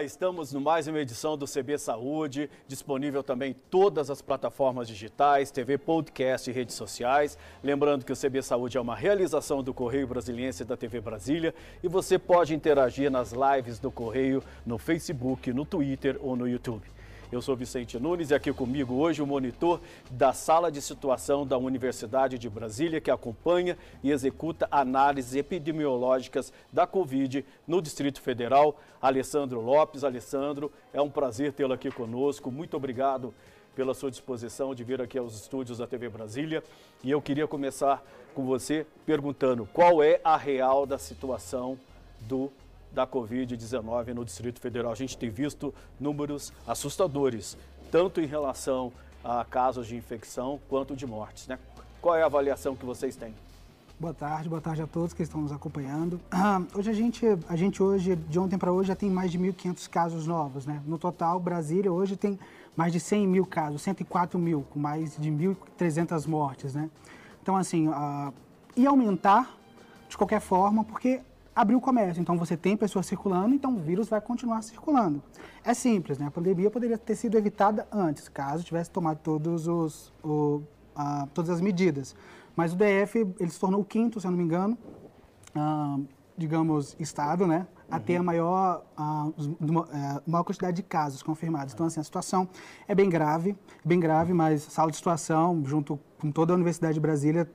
Estamos 0.00 0.52
no 0.52 0.60
mais 0.60 0.88
uma 0.88 1.00
edição 1.00 1.36
do 1.36 1.44
CB 1.44 1.76
Saúde, 1.76 2.48
disponível 2.66 3.22
também 3.22 3.50
em 3.50 3.56
todas 3.70 4.10
as 4.10 4.22
plataformas 4.22 4.88
digitais, 4.88 5.50
TV, 5.50 5.76
podcast 5.76 6.48
e 6.48 6.52
redes 6.52 6.74
sociais. 6.74 7.36
Lembrando 7.62 8.04
que 8.04 8.12
o 8.12 8.16
CB 8.16 8.42
Saúde 8.42 8.78
é 8.78 8.80
uma 8.80 8.96
realização 8.96 9.62
do 9.62 9.74
Correio 9.74 10.06
Brasiliense 10.06 10.64
da 10.64 10.76
TV 10.76 11.00
Brasília 11.00 11.54
e 11.82 11.88
você 11.88 12.18
pode 12.18 12.54
interagir 12.54 13.10
nas 13.10 13.32
lives 13.32 13.78
do 13.78 13.90
Correio 13.90 14.42
no 14.64 14.78
Facebook, 14.78 15.52
no 15.52 15.64
Twitter 15.64 16.16
ou 16.20 16.34
no 16.36 16.48
YouTube. 16.48 16.86
Eu 17.32 17.40
sou 17.40 17.56
Vicente 17.56 17.98
Nunes 17.98 18.28
e 18.28 18.34
aqui 18.34 18.52
comigo 18.52 18.96
hoje 18.96 19.22
o 19.22 19.26
monitor 19.26 19.80
da 20.10 20.34
sala 20.34 20.70
de 20.70 20.82
situação 20.82 21.46
da 21.46 21.56
Universidade 21.56 22.38
de 22.38 22.46
Brasília, 22.46 23.00
que 23.00 23.10
acompanha 23.10 23.78
e 24.02 24.10
executa 24.10 24.68
análises 24.70 25.34
epidemiológicas 25.34 26.52
da 26.70 26.86
Covid 26.86 27.42
no 27.66 27.80
Distrito 27.80 28.20
Federal, 28.20 28.78
Alessandro 29.00 29.62
Lopes. 29.62 30.04
Alessandro, 30.04 30.70
é 30.92 31.00
um 31.00 31.08
prazer 31.08 31.54
tê-lo 31.54 31.72
aqui 31.72 31.90
conosco. 31.90 32.50
Muito 32.50 32.76
obrigado 32.76 33.32
pela 33.74 33.94
sua 33.94 34.10
disposição 34.10 34.74
de 34.74 34.84
vir 34.84 35.00
aqui 35.00 35.16
aos 35.16 35.34
estúdios 35.34 35.78
da 35.78 35.86
TV 35.86 36.10
Brasília. 36.10 36.62
E 37.02 37.10
eu 37.10 37.22
queria 37.22 37.48
começar 37.48 38.04
com 38.34 38.44
você 38.44 38.86
perguntando 39.06 39.66
qual 39.72 40.02
é 40.02 40.20
a 40.22 40.36
real 40.36 40.84
da 40.84 40.98
situação 40.98 41.78
do 42.20 42.52
da 42.92 43.06
Covid-19 43.06 44.14
no 44.14 44.24
Distrito 44.24 44.60
Federal. 44.60 44.92
A 44.92 44.94
gente 44.94 45.16
tem 45.16 45.30
visto 45.30 45.74
números 45.98 46.52
assustadores, 46.66 47.56
tanto 47.90 48.20
em 48.20 48.26
relação 48.26 48.92
a 49.24 49.44
casos 49.44 49.86
de 49.86 49.96
infecção 49.96 50.60
quanto 50.68 50.94
de 50.94 51.06
mortes. 51.06 51.46
Né? 51.46 51.58
Qual 52.00 52.14
é 52.14 52.22
a 52.22 52.26
avaliação 52.26 52.74
que 52.76 52.84
vocês 52.84 53.16
têm? 53.16 53.34
Boa 53.98 54.12
tarde, 54.12 54.48
boa 54.48 54.60
tarde 54.60 54.82
a 54.82 54.86
todos 54.86 55.14
que 55.14 55.22
estão 55.22 55.40
nos 55.40 55.52
acompanhando. 55.52 56.20
Hoje 56.74 56.90
a 56.90 56.92
gente, 56.92 57.24
a 57.48 57.54
gente 57.54 57.80
hoje, 57.80 58.16
de 58.16 58.36
ontem 58.36 58.58
para 58.58 58.72
hoje, 58.72 58.88
já 58.88 58.96
tem 58.96 59.08
mais 59.08 59.30
de 59.30 59.38
1.500 59.38 59.88
casos 59.88 60.26
novos, 60.26 60.66
né? 60.66 60.82
No 60.84 60.98
total, 60.98 61.38
Brasília 61.38 61.92
hoje 61.92 62.16
tem 62.16 62.36
mais 62.74 62.92
de 62.92 62.98
100 62.98 63.28
mil 63.28 63.46
casos, 63.46 63.80
104 63.82 64.40
mil, 64.40 64.66
com 64.70 64.80
mais 64.80 65.16
de 65.16 65.30
1.300 65.30 66.26
mortes, 66.26 66.74
né? 66.74 66.90
Então, 67.40 67.56
assim, 67.56 67.86
uh, 67.86 68.32
e 68.76 68.86
aumentar 68.86 69.56
de 70.08 70.16
qualquer 70.16 70.40
forma, 70.40 70.82
porque 70.82 71.20
abriu 71.54 71.78
o 71.78 71.80
comércio. 71.80 72.20
Então 72.20 72.36
você 72.36 72.56
tem 72.56 72.76
pessoas 72.76 73.06
circulando, 73.06 73.54
então 73.54 73.74
o 73.74 73.78
vírus 73.78 74.08
vai 74.08 74.20
continuar 74.20 74.62
circulando. 74.62 75.22
É 75.64 75.74
simples, 75.74 76.18
né? 76.18 76.26
A 76.26 76.30
pandemia 76.30 76.70
poderia 76.70 76.98
ter 76.98 77.14
sido 77.14 77.36
evitada 77.36 77.86
antes, 77.92 78.28
caso 78.28 78.64
tivesse 78.64 78.90
tomado 78.90 79.18
todos 79.18 79.68
os, 79.68 80.12
o, 80.22 80.62
a, 80.94 81.26
todas 81.32 81.50
as 81.50 81.60
medidas. 81.60 82.14
Mas 82.56 82.72
o 82.72 82.76
DF 82.76 83.18
ele 83.38 83.50
se 83.50 83.58
tornou 83.58 83.80
o 83.80 83.84
quinto, 83.84 84.20
se 84.20 84.26
eu 84.26 84.30
não 84.30 84.38
me 84.38 84.44
engano, 84.44 84.76
ah, 85.54 85.98
digamos, 86.36 86.96
estado, 86.98 87.46
né? 87.46 87.66
A 87.90 88.00
ter 88.00 88.16
a 88.16 88.22
maior, 88.22 88.84
a, 88.96 89.28
é, 89.36 90.22
maior 90.26 90.44
quantidade 90.44 90.76
de 90.76 90.82
casos 90.82 91.22
confirmados. 91.22 91.74
Então, 91.74 91.86
assim, 91.86 92.00
a 92.00 92.04
situação 92.04 92.48
é 92.88 92.94
bem 92.94 93.08
grave, 93.08 93.54
bem 93.84 94.00
grave, 94.00 94.32
mas 94.32 94.62
sala 94.62 94.90
de 94.90 94.96
situação, 94.96 95.62
junto 95.66 96.00
com 96.18 96.30
toda 96.30 96.52
a 96.52 96.56
Universidade 96.56 96.94
de 96.94 97.00
Brasília, 97.00 97.48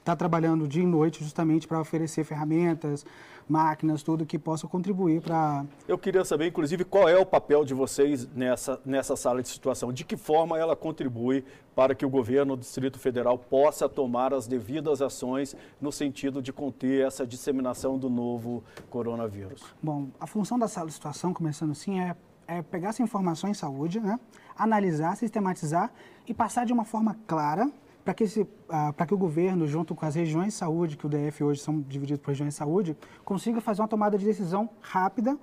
está 0.00 0.14
trabalhando 0.14 0.68
dia 0.68 0.82
e 0.82 0.86
noite 0.86 1.22
justamente 1.24 1.66
para 1.66 1.80
oferecer 1.80 2.24
ferramentas, 2.24 3.06
máquinas, 3.48 4.02
tudo 4.02 4.24
que 4.26 4.38
possa 4.38 4.66
contribuir 4.66 5.20
para... 5.20 5.64
Eu 5.86 5.98
queria 5.98 6.24
saber, 6.24 6.46
inclusive, 6.46 6.84
qual 6.84 7.08
é 7.08 7.18
o 7.18 7.26
papel 7.26 7.64
de 7.64 7.74
vocês 7.74 8.28
nessa, 8.34 8.80
nessa 8.84 9.16
sala 9.16 9.42
de 9.42 9.48
situação, 9.48 9.92
de 9.92 10.04
que 10.04 10.16
forma 10.16 10.58
ela 10.58 10.74
contribui 10.74 11.44
para 11.74 11.94
que 11.94 12.06
o 12.06 12.10
governo 12.10 12.56
do 12.56 12.60
Distrito 12.60 12.98
Federal 12.98 13.36
possa 13.36 13.88
tomar 13.88 14.32
as 14.32 14.46
devidas 14.46 15.02
ações 15.02 15.56
no 15.80 15.90
sentido 15.90 16.40
de 16.40 16.52
conter 16.52 17.06
essa 17.06 17.26
disseminação 17.26 17.98
do 17.98 18.08
novo 18.08 18.62
coronavírus. 18.90 19.62
Bom, 19.82 20.08
a 20.20 20.26
função 20.26 20.58
da 20.58 20.68
sala 20.68 20.86
de 20.86 20.94
situação, 20.94 21.34
começando 21.34 21.72
assim, 21.72 22.00
é, 22.00 22.16
é 22.46 22.62
pegar 22.62 22.90
essa 22.90 23.02
informação 23.02 23.50
em 23.50 23.54
saúde, 23.54 24.00
né? 24.00 24.18
analisar, 24.56 25.16
sistematizar 25.16 25.92
e 26.26 26.32
passar 26.32 26.64
de 26.64 26.72
uma 26.72 26.84
forma 26.84 27.16
clara 27.26 27.70
para 28.04 28.12
que, 28.12 28.24
esse, 28.24 28.42
uh, 28.42 29.06
que 29.06 29.14
o 29.14 29.18
governo, 29.18 29.66
junto 29.66 29.94
com 29.94 30.04
as 30.04 30.14
regiões 30.14 30.48
de 30.48 30.52
saúde, 30.52 30.96
que 30.96 31.06
o 31.06 31.08
DF 31.08 31.42
hoje 31.42 31.60
são 31.60 31.80
divididos 31.80 32.20
por 32.20 32.28
regiões 32.30 32.52
de 32.52 32.58
saúde, 32.58 32.96
consiga 33.24 33.60
fazer 33.60 33.80
uma 33.80 33.88
tomada 33.88 34.18
de 34.18 34.24
decisão 34.24 34.68
rápida, 34.80 35.38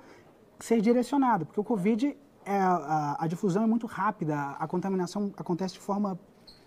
ser 0.60 0.80
direcionada, 0.80 1.44
porque 1.44 1.60
o 1.60 1.64
Covid, 1.64 2.16
é, 2.46 2.56
a, 2.56 3.18
a 3.20 3.28
difusão 3.28 3.64
é 3.64 3.68
muito 3.68 3.88
rápida, 3.88 4.56
a 4.60 4.68
contaminação 4.68 5.32
acontece 5.36 5.74
de 5.74 5.80
forma 5.80 6.20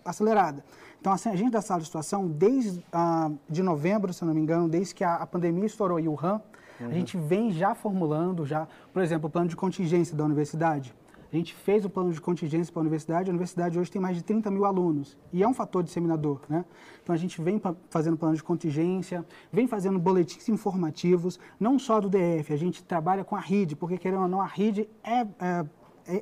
acelerada. 0.03 0.63
Então, 0.99 1.13
assim, 1.13 1.29
a 1.29 1.35
gente 1.35 1.51
da 1.51 1.61
sala 1.61 1.79
de 1.79 1.85
situação, 1.85 2.27
desde 2.27 2.79
uh, 2.79 3.37
de 3.49 3.63
novembro, 3.63 4.11
se 4.11 4.25
não 4.25 4.33
me 4.33 4.41
engano, 4.41 4.67
desde 4.67 4.93
que 4.93 5.03
a, 5.03 5.15
a 5.15 5.25
pandemia 5.25 5.65
estourou 5.65 5.99
em 5.99 6.07
Wuhan, 6.07 6.41
uhum. 6.79 6.87
a 6.87 6.93
gente 6.93 7.17
vem 7.17 7.51
já 7.51 7.73
formulando, 7.73 8.45
já, 8.45 8.67
por 8.91 9.01
exemplo, 9.01 9.27
o 9.27 9.29
plano 9.29 9.47
de 9.47 9.55
contingência 9.55 10.15
da 10.15 10.25
universidade. 10.25 10.93
A 11.35 11.37
gente 11.37 11.53
fez 11.53 11.83
o 11.83 11.89
plano 11.89 12.13
de 12.13 12.21
contingência 12.21 12.71
para 12.71 12.79
a 12.79 12.83
universidade, 12.83 13.29
a 13.29 13.33
universidade 13.33 13.77
hoje 13.77 13.91
tem 13.91 14.01
mais 14.01 14.15
de 14.15 14.23
30 14.23 14.49
mil 14.49 14.63
alunos 14.63 15.17
e 15.33 15.43
é 15.43 15.47
um 15.47 15.53
fator 15.53 15.83
disseminador, 15.83 16.39
né? 16.47 16.63
Então 17.03 17.13
a 17.13 17.17
gente 17.17 17.41
vem 17.41 17.61
fazendo 17.89 18.15
plano 18.15 18.37
de 18.37 18.41
contingência, 18.41 19.25
vem 19.51 19.67
fazendo 19.67 19.99
boletins 19.99 20.47
informativos, 20.47 21.37
não 21.59 21.77
só 21.77 21.99
do 21.99 22.07
DF, 22.09 22.53
a 22.53 22.55
gente 22.55 22.81
trabalha 22.81 23.25
com 23.25 23.35
a 23.35 23.39
RID, 23.41 23.75
porque 23.75 23.97
querendo 23.97 24.21
ou 24.21 24.29
não, 24.29 24.39
a 24.39 24.45
RID 24.45 24.87
é, 25.03 25.27
é, 25.37 25.65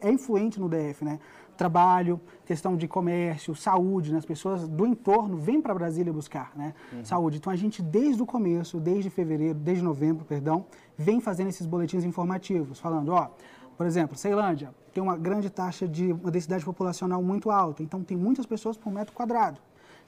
é 0.01 0.11
influente 0.11 0.59
no 0.59 0.67
DF, 0.67 1.05
né? 1.05 1.19
Trabalho, 1.55 2.19
questão 2.43 2.75
de 2.75 2.87
comércio, 2.87 3.55
saúde, 3.55 4.11
né? 4.11 4.17
as 4.17 4.25
pessoas 4.25 4.67
do 4.67 4.87
entorno 4.87 5.37
vêm 5.37 5.61
para 5.61 5.75
Brasília 5.75 6.11
buscar 6.11 6.51
né? 6.55 6.73
Uhum. 6.91 7.05
saúde. 7.05 7.37
Então 7.37 7.53
a 7.53 7.55
gente, 7.55 7.83
desde 7.83 8.23
o 8.23 8.25
começo, 8.25 8.79
desde 8.79 9.11
fevereiro, 9.11 9.59
desde 9.59 9.83
novembro, 9.83 10.25
perdão, 10.25 10.65
vem 10.97 11.21
fazendo 11.21 11.49
esses 11.49 11.67
boletins 11.67 12.03
informativos, 12.03 12.79
falando, 12.79 13.09
ó, 13.09 13.29
por 13.77 13.85
exemplo, 13.85 14.17
Ceilândia 14.17 14.73
tem 14.93 15.01
uma 15.01 15.17
grande 15.17 15.49
taxa 15.49 15.87
de 15.87 16.11
uma 16.11 16.29
densidade 16.29 16.63
populacional 16.63 17.21
muito 17.21 17.49
alta, 17.49 17.81
então 17.81 18.03
tem 18.03 18.15
muitas 18.15 18.45
pessoas 18.45 18.77
por 18.77 18.91
metro 18.91 19.13
quadrado. 19.13 19.59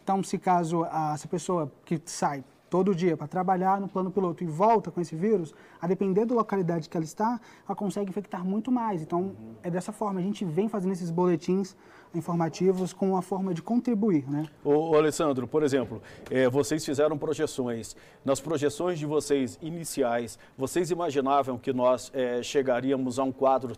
Então, 0.03 0.23
se 0.23 0.37
caso 0.37 0.85
essa 0.85 1.27
pessoa 1.27 1.71
que 1.83 1.99
sai 2.05 2.43
todo 2.75 2.93
dia 2.93 3.15
para 3.15 3.25
trabalhar 3.25 3.79
no 3.79 3.87
plano 3.87 4.11
piloto 4.11 4.43
e 4.43 4.47
volta 4.47 4.91
com 4.91 4.99
esse 4.99 5.15
vírus, 5.15 5.53
a 5.79 5.87
depender 5.87 6.25
da 6.25 6.35
localidade 6.35 6.89
que 6.89 6.97
ela 6.97 7.05
está, 7.05 7.39
ela 7.65 7.73
consegue 7.73 8.09
infectar 8.09 8.43
muito 8.43 8.69
mais. 8.69 9.01
Então, 9.01 9.21
uhum. 9.21 9.55
é 9.63 9.71
dessa 9.71 9.93
forma. 9.93 10.19
A 10.19 10.23
gente 10.23 10.43
vem 10.43 10.67
fazendo 10.67 10.91
esses 10.91 11.09
boletins 11.09 11.73
informativos 12.13 12.91
com 12.91 13.11
uma 13.11 13.21
forma 13.21 13.53
de 13.53 13.61
contribuir. 13.61 14.29
Né? 14.29 14.45
Ô, 14.61 14.93
Alessandro, 14.93 15.47
por 15.47 15.63
exemplo, 15.63 16.01
é, 16.29 16.49
vocês 16.49 16.83
fizeram 16.83 17.17
projeções. 17.17 17.95
Nas 18.25 18.41
projeções 18.41 18.99
de 18.99 19.05
vocês 19.05 19.57
iniciais, 19.61 20.37
vocês 20.57 20.91
imaginavam 20.91 21.57
que 21.57 21.71
nós 21.71 22.11
é, 22.13 22.43
chegaríamos 22.43 23.19
a 23.19 23.23
um 23.23 23.31
quadro 23.31 23.77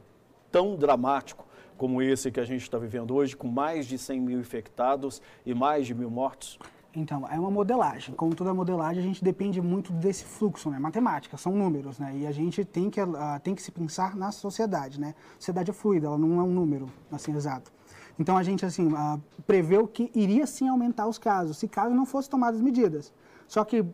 tão 0.51 0.75
dramático 0.75 1.45
como 1.77 2.01
esse 2.01 2.31
que 2.31 2.39
a 2.39 2.45
gente 2.45 2.63
está 2.63 2.79
vivendo 2.79 3.13
hoje, 3.13 3.37
com 3.37 3.47
mais 3.47 3.85
de 3.85 3.99
100 3.99 4.19
mil 4.19 4.39
infectados 4.39 5.21
e 5.45 5.53
mais 5.53 5.85
de 5.85 5.93
mil 5.93 6.09
mortos? 6.09 6.57
Então, 6.99 7.27
é 7.29 7.39
uma 7.39 7.51
modelagem. 7.51 8.15
Como 8.15 8.33
toda 8.33 8.51
modelagem, 8.55 9.03
a 9.03 9.05
gente 9.05 9.23
depende 9.23 9.61
muito 9.61 9.93
desse 9.93 10.25
fluxo, 10.25 10.71
né? 10.71 10.79
Matemática, 10.79 11.37
são 11.37 11.55
números, 11.55 11.99
né? 11.99 12.11
E 12.17 12.25
a 12.25 12.31
gente 12.31 12.65
tem 12.65 12.89
que, 12.89 12.99
uh, 12.99 13.15
tem 13.43 13.53
que 13.53 13.61
se 13.61 13.71
pensar 13.71 14.15
na 14.15 14.31
sociedade, 14.31 14.99
né? 14.99 15.13
A 15.33 15.39
sociedade 15.39 15.69
é 15.69 15.73
fluida, 15.73 16.07
ela 16.07 16.17
não 16.17 16.39
é 16.39 16.43
um 16.43 16.51
número, 16.51 16.89
assim, 17.11 17.35
exato. 17.35 17.71
Então, 18.17 18.35
a 18.35 18.41
gente, 18.41 18.65
assim, 18.65 18.87
uh, 18.87 19.21
preveu 19.45 19.87
que 19.87 20.11
iria 20.15 20.47
sim 20.47 20.67
aumentar 20.67 21.07
os 21.07 21.19
casos, 21.19 21.57
se 21.57 21.67
caso 21.67 21.93
não 21.93 22.03
fossem 22.03 22.31
tomadas 22.31 22.59
medidas. 22.59 23.13
Só 23.47 23.63
que 23.63 23.81
uh, 23.81 23.87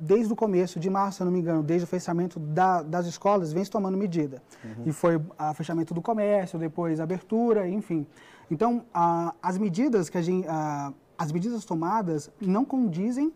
desde 0.00 0.32
o 0.32 0.36
começo 0.36 0.78
de 0.78 0.88
março, 0.88 1.18
se 1.18 1.24
não 1.24 1.32
me 1.32 1.40
engano, 1.40 1.64
desde 1.64 1.84
o 1.84 1.88
fechamento 1.88 2.38
da, 2.38 2.80
das 2.80 3.06
escolas, 3.06 3.52
vem 3.52 3.64
se 3.64 3.70
tomando 3.72 3.98
medida. 3.98 4.40
Uhum. 4.64 4.84
E 4.86 4.92
foi 4.92 5.16
o 5.16 5.54
fechamento 5.54 5.92
do 5.92 6.00
comércio, 6.00 6.60
depois 6.60 7.00
abertura, 7.00 7.68
enfim. 7.68 8.06
Então, 8.48 8.84
as 9.42 9.58
medidas 9.58 10.08
que 10.08 10.16
a 10.16 10.22
gente, 10.22 10.46
as 11.18 11.32
medidas 11.32 11.64
tomadas 11.64 12.30
não 12.40 12.64
condizem 12.64 13.32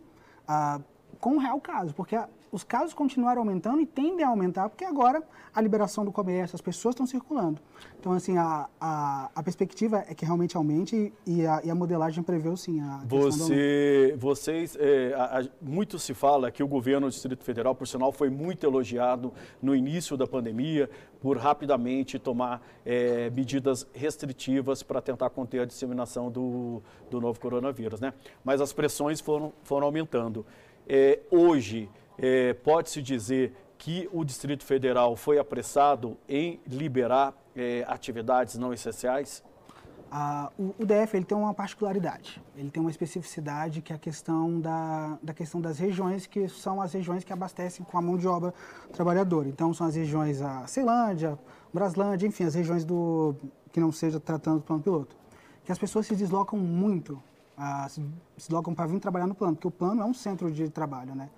com 1.21 1.37
o 1.37 1.38
real 1.38 1.61
caso, 1.61 1.94
porque 1.94 2.17
os 2.52 2.64
casos 2.64 2.93
continuaram 2.93 3.43
aumentando 3.43 3.81
e 3.81 3.87
tendem 3.87 4.25
a 4.25 4.29
aumentar, 4.29 4.69
porque 4.69 4.85
agora 4.85 5.23
a 5.55 5.61
liberação 5.61 6.05
do 6.05 6.12
comércio, 6.12 6.55
as 6.55 6.61
pessoas 6.61 6.94
estão 6.94 7.06
circulando. 7.06 7.61
Então, 7.99 8.12
assim, 8.12 8.37
a, 8.37 8.69
a, 8.81 9.31
a 9.35 9.43
perspectiva 9.43 10.05
é 10.08 10.14
que 10.14 10.25
realmente 10.25 10.56
aumente 10.56 11.12
e 11.26 11.47
a, 11.47 11.61
e 11.64 11.70
a 11.70 11.75
modelagem 11.75 12.23
prevê, 12.23 12.55
sim, 12.56 12.81
a 12.81 13.02
Você, 13.06 14.14
Vocês, 14.19 14.76
é, 14.81 15.14
a, 15.14 15.44
muito 15.61 15.99
se 15.99 16.14
fala 16.14 16.50
que 16.50 16.62
o 16.62 16.69
governo 16.69 17.06
do 17.06 17.11
Distrito 17.11 17.44
Federal, 17.44 17.75
por 17.75 17.87
sinal, 17.87 18.11
foi 18.11 18.31
muito 18.31 18.64
elogiado 18.67 19.32
no 19.62 19.75
início 19.75 20.17
da 20.17 20.26
pandemia 20.26 20.88
por 21.20 21.37
rapidamente 21.37 22.19
tomar 22.19 22.62
é, 22.85 23.31
medidas 23.31 23.87
restritivas 23.93 24.82
para 24.82 25.00
tentar 25.00 25.31
conter 25.31 25.61
a 25.61 25.64
disseminação 25.64 26.31
do, 26.31 26.82
do 27.11 27.20
novo 27.20 27.38
coronavírus, 27.38 28.00
né? 28.00 28.14
Mas 28.43 28.61
as 28.61 28.73
pressões 28.73 29.20
foram, 29.20 29.53
foram 29.62 29.87
aumentando. 29.87 30.46
É, 30.88 31.20
hoje, 31.31 31.88
é, 32.20 32.52
pode-se 32.55 33.00
dizer 33.00 33.55
que 33.78 34.08
o 34.12 34.25
Distrito 34.25 34.62
Federal 34.62 35.17
foi 35.17 35.38
apressado 35.38 36.19
em 36.28 36.61
liberar 36.67 37.34
é, 37.56 37.82
atividades 37.88 38.56
não 38.56 38.75
essenciais? 38.75 39.43
Ah, 40.12 40.50
o, 40.58 40.75
o, 40.78 40.84
DF 40.84 41.17
ele 41.17 41.25
tem 41.25 41.38
uma 41.38 41.55
particularidade, 41.55 42.43
ele 42.56 42.69
tem 42.69 42.81
uma 42.81 42.90
especificidade 42.90 43.81
que 43.81 43.93
é 43.93 43.96
a 43.96 43.99
questão 43.99 44.61
da, 44.61 45.17
da 45.22 45.32
questão 45.32 45.61
das 45.61 45.78
regiões, 45.78 46.26
que 46.26 46.49
são 46.49 46.82
as 46.82 46.93
regiões 46.93 47.22
que 47.22 47.32
abastecem 47.32 47.87
com 47.87 47.96
a 47.96 48.02
mão 48.02 48.19
de 48.19 48.26
obra 48.26 48.52
trabalhadora. 48.93 49.49
Então, 49.49 49.72
são 49.72 49.87
as 49.87 49.94
regiões 49.94 50.43
a 50.43 50.67
Ceilândia, 50.67 51.38
Braslândia, 51.72 52.26
enfim, 52.26 52.44
as 52.44 52.55
regiões 52.55 52.84
do 52.84 53.37
que 53.72 53.78
não 53.78 53.93
seja 53.93 54.19
tratando 54.19 54.58
do 54.58 54.64
plano 54.64 54.82
piloto. 54.82 55.17
Que 55.64 55.70
as 55.70 55.78
pessoas 55.78 56.06
se 56.06 56.17
deslocam 56.17 56.58
muito, 56.58 57.22
ah, 57.56 57.87
se 57.88 58.05
deslocam 58.37 58.75
para 58.75 58.87
vir 58.87 58.99
trabalhar 58.99 59.28
no 59.28 59.34
plano, 59.34 59.55
porque 59.55 59.69
o 59.69 59.70
plano 59.70 60.02
é 60.02 60.05
um 60.05 60.12
centro 60.12 60.50
de 60.50 60.69
trabalho, 60.69 61.14
né? 61.14 61.31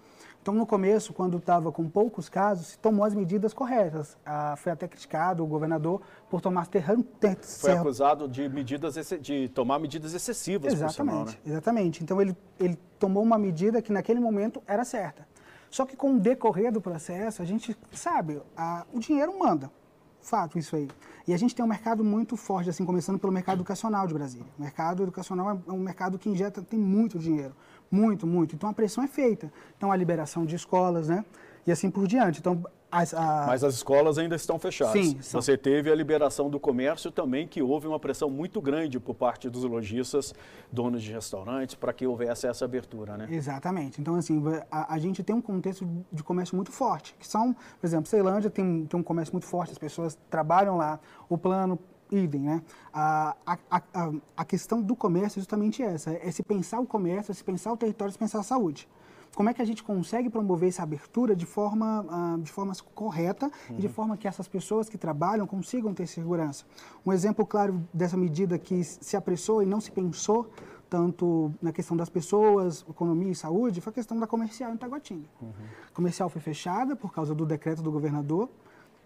Então, 0.43 0.53
no 0.53 0.67
começo, 0.67 1.13
quando 1.13 1.37
estava 1.37 1.71
com 1.71 1.89
poucos 1.89 2.29
casos, 2.29 2.67
se 2.67 2.79
tomou 2.79 3.05
as 3.05 3.15
medidas 3.15 3.55
corretas. 3.55 4.19
Ah, 4.27 4.57
foi 4.57 4.73
até 4.73 4.89
criticado 4.89 5.45
o 5.45 5.47
governador 5.47 6.03
por 6.29 6.41
tomar 6.41 6.67
ter, 6.67 6.85
ter 7.21 7.39
Foi 7.41 7.71
acusado 7.71 8.27
de 8.27 8.49
medidas 8.49 8.97
de 9.21 9.49
tomar 9.51 9.79
medidas 9.79 10.15
excessivas, 10.15 10.73
exatamente, 10.73 11.13
sinal, 11.13 11.27
né? 11.27 11.35
Exatamente. 11.47 12.03
Então, 12.03 12.21
ele, 12.21 12.37
ele 12.59 12.77
tomou 12.99 13.23
uma 13.23 13.39
medida 13.39 13.81
que 13.81 13.93
naquele 13.93 14.19
momento 14.19 14.61
era 14.67 14.85
certa. 14.85 15.29
Só 15.71 15.87
que 15.87 15.97
com 15.97 16.17
o 16.17 16.19
decorrer 16.19 16.73
do 16.73 16.81
processo, 16.81 17.41
a 17.41 17.45
gente 17.45 17.77
sabe, 17.93 18.43
a, 18.57 18.85
o 18.93 18.99
dinheiro 18.99 19.39
manda. 19.39 19.71
Fato 20.21 20.59
isso 20.59 20.75
aí. 20.75 20.89
E 21.27 21.33
a 21.33 21.37
gente 21.37 21.55
tem 21.55 21.65
um 21.65 21.69
mercado 21.69 22.03
muito 22.03 22.37
forte, 22.37 22.69
assim, 22.71 22.85
começando 22.85 23.19
pelo 23.19 23.33
mercado 23.33 23.59
educacional 23.59 24.07
de 24.07 24.15
Brasília. 24.15 24.47
O 24.59 24.63
mercado 24.63 25.03
educacional 25.03 25.63
é 25.67 25.73
um 25.73 25.79
mercado 25.79 26.19
que 26.19 26.29
injeta, 26.29 26.63
tem 26.63 26.79
muito 26.79 27.19
dinheiro. 27.19 27.55
Muito, 27.91 28.27
muito. 28.27 28.55
Então 28.55 28.69
a 28.69 28.73
pressão 28.73 29.05
é 29.05 29.07
feita. 29.07 29.53
Então 29.77 29.93
a 29.93 29.97
liberação 29.97 30.45
de 30.45 30.57
escolas, 30.57 31.09
né? 31.09 31.25
E 31.67 31.71
assim 31.71 31.91
por 31.91 32.07
diante. 32.07 32.41
Então, 32.41 32.65
as, 32.93 33.15
a... 33.15 33.47
Mas 33.47 33.65
as 33.65 33.75
escolas 33.75 34.19
ainda 34.19 34.37
estão 34.37 34.59
fechadas. 34.59 34.93
Sim. 34.93 35.19
São... 35.23 35.41
Você 35.41 35.57
teve 35.57 35.91
a 35.91 35.95
liberação 35.95 36.51
do 36.51 36.61
comércio 36.61 37.11
também, 37.11 37.49
que 37.49 37.63
houve 37.63 37.87
uma 37.87 37.99
pressão 37.99 38.29
muito 38.29 38.61
grande 38.61 39.01
por 39.01 39.15
parte 39.15 39.49
dos 39.49 39.65
lojistas, 39.65 40.35
donos 40.71 41.03
de 41.03 41.11
restaurantes, 41.11 41.75
para 41.75 41.91
que 41.95 42.07
houvesse 42.07 42.47
essa 42.47 42.67
abertura, 42.67 43.17
né? 43.17 43.29
Exatamente. 43.31 43.99
Então, 43.99 44.15
assim, 44.17 44.43
a, 44.71 44.93
a, 44.95 44.99
gente 44.99 45.23
tem 45.23 45.35
um 45.35 45.41
contexto 45.41 45.89
de 46.13 46.23
comércio 46.23 46.55
muito 46.55 46.71
forte, 46.71 47.17
que 47.19 47.27
são, 47.27 47.55
por 47.55 47.87
exemplo, 47.87 48.07
Ceilândia 48.11 48.51
tem, 48.51 48.85
tem 48.85 49.01
um 49.01 49.03
comércio 49.03 49.33
muito 49.33 49.47
forte, 49.47 49.73
as 49.73 49.79
pessoas 49.79 50.19
trabalham 50.29 50.77
lá, 50.77 51.01
o 51.31 51.39
plano 51.39 51.79
idem, 52.11 52.43
né? 52.43 52.63
A, 52.93 53.35
a, 53.47 53.59
a, 53.71 54.13
a 54.37 54.45
questão 54.45 54.83
do 54.83 54.95
comércio 54.95 55.39
é 55.39 55.41
justamente 55.41 55.83
essa, 55.83 56.13
é 56.13 56.31
se 56.31 56.43
pensar 56.43 56.79
o 56.79 56.87
comércio, 56.87 57.33
é 57.33 57.35
se 57.35 57.43
pensar 57.43 57.73
o 57.73 57.77
território, 57.77 58.11
é 58.11 58.13
se 58.13 58.19
pensar 58.19 58.41
a 58.41 58.43
saúde. 58.43 58.87
Como 59.35 59.49
é 59.49 59.55
que 59.55 59.63
a 59.63 59.65
gente 59.65 59.83
consegue 59.83 60.29
promover 60.29 60.69
essa 60.69 60.83
abertura 60.83 61.35
de 61.35 61.47
forma, 61.47 62.03
uh, 62.03 62.41
de 62.41 62.51
forma 62.51 62.73
correta 62.95 63.47
uhum. 63.47 63.77
e 63.77 63.81
de 63.81 63.87
uhum. 63.87 63.93
forma 63.93 64.17
que 64.17 64.29
essas 64.29 64.47
pessoas 64.47 64.89
que 64.89 64.99
trabalham 64.99 65.47
consigam 65.47 65.95
ter 65.95 66.07
segurança? 66.07 66.65
Um 67.05 67.13
exemplo 67.13 67.47
claro 67.47 67.83
dessa 67.93 68.17
medida 68.17 68.59
que 68.59 68.85
se 68.85 69.17
apressou 69.17 69.63
e 69.63 69.67
não 69.67 69.81
se 69.81 69.91
pensou 69.91 70.51
tanto 70.91 71.51
na 71.63 71.73
questão 71.73 71.97
das 71.97 72.11
pessoas, 72.11 72.85
economia 72.87 73.33
e 73.33 73.35
saúde, 73.35 73.81
foi 73.81 73.91
a 73.91 73.95
questão 73.95 74.21
da 74.21 74.27
comercial 74.27 74.75
em 74.75 74.77
Taguatinga. 74.77 75.27
Uhum. 75.41 75.51
A 75.91 75.95
comercial 75.95 76.29
foi 76.29 76.43
fechada 76.43 76.95
por 76.95 77.15
causa 77.15 77.35
do 77.35 77.47
decreto 77.47 77.81
do 77.81 77.91
governador, 77.91 78.51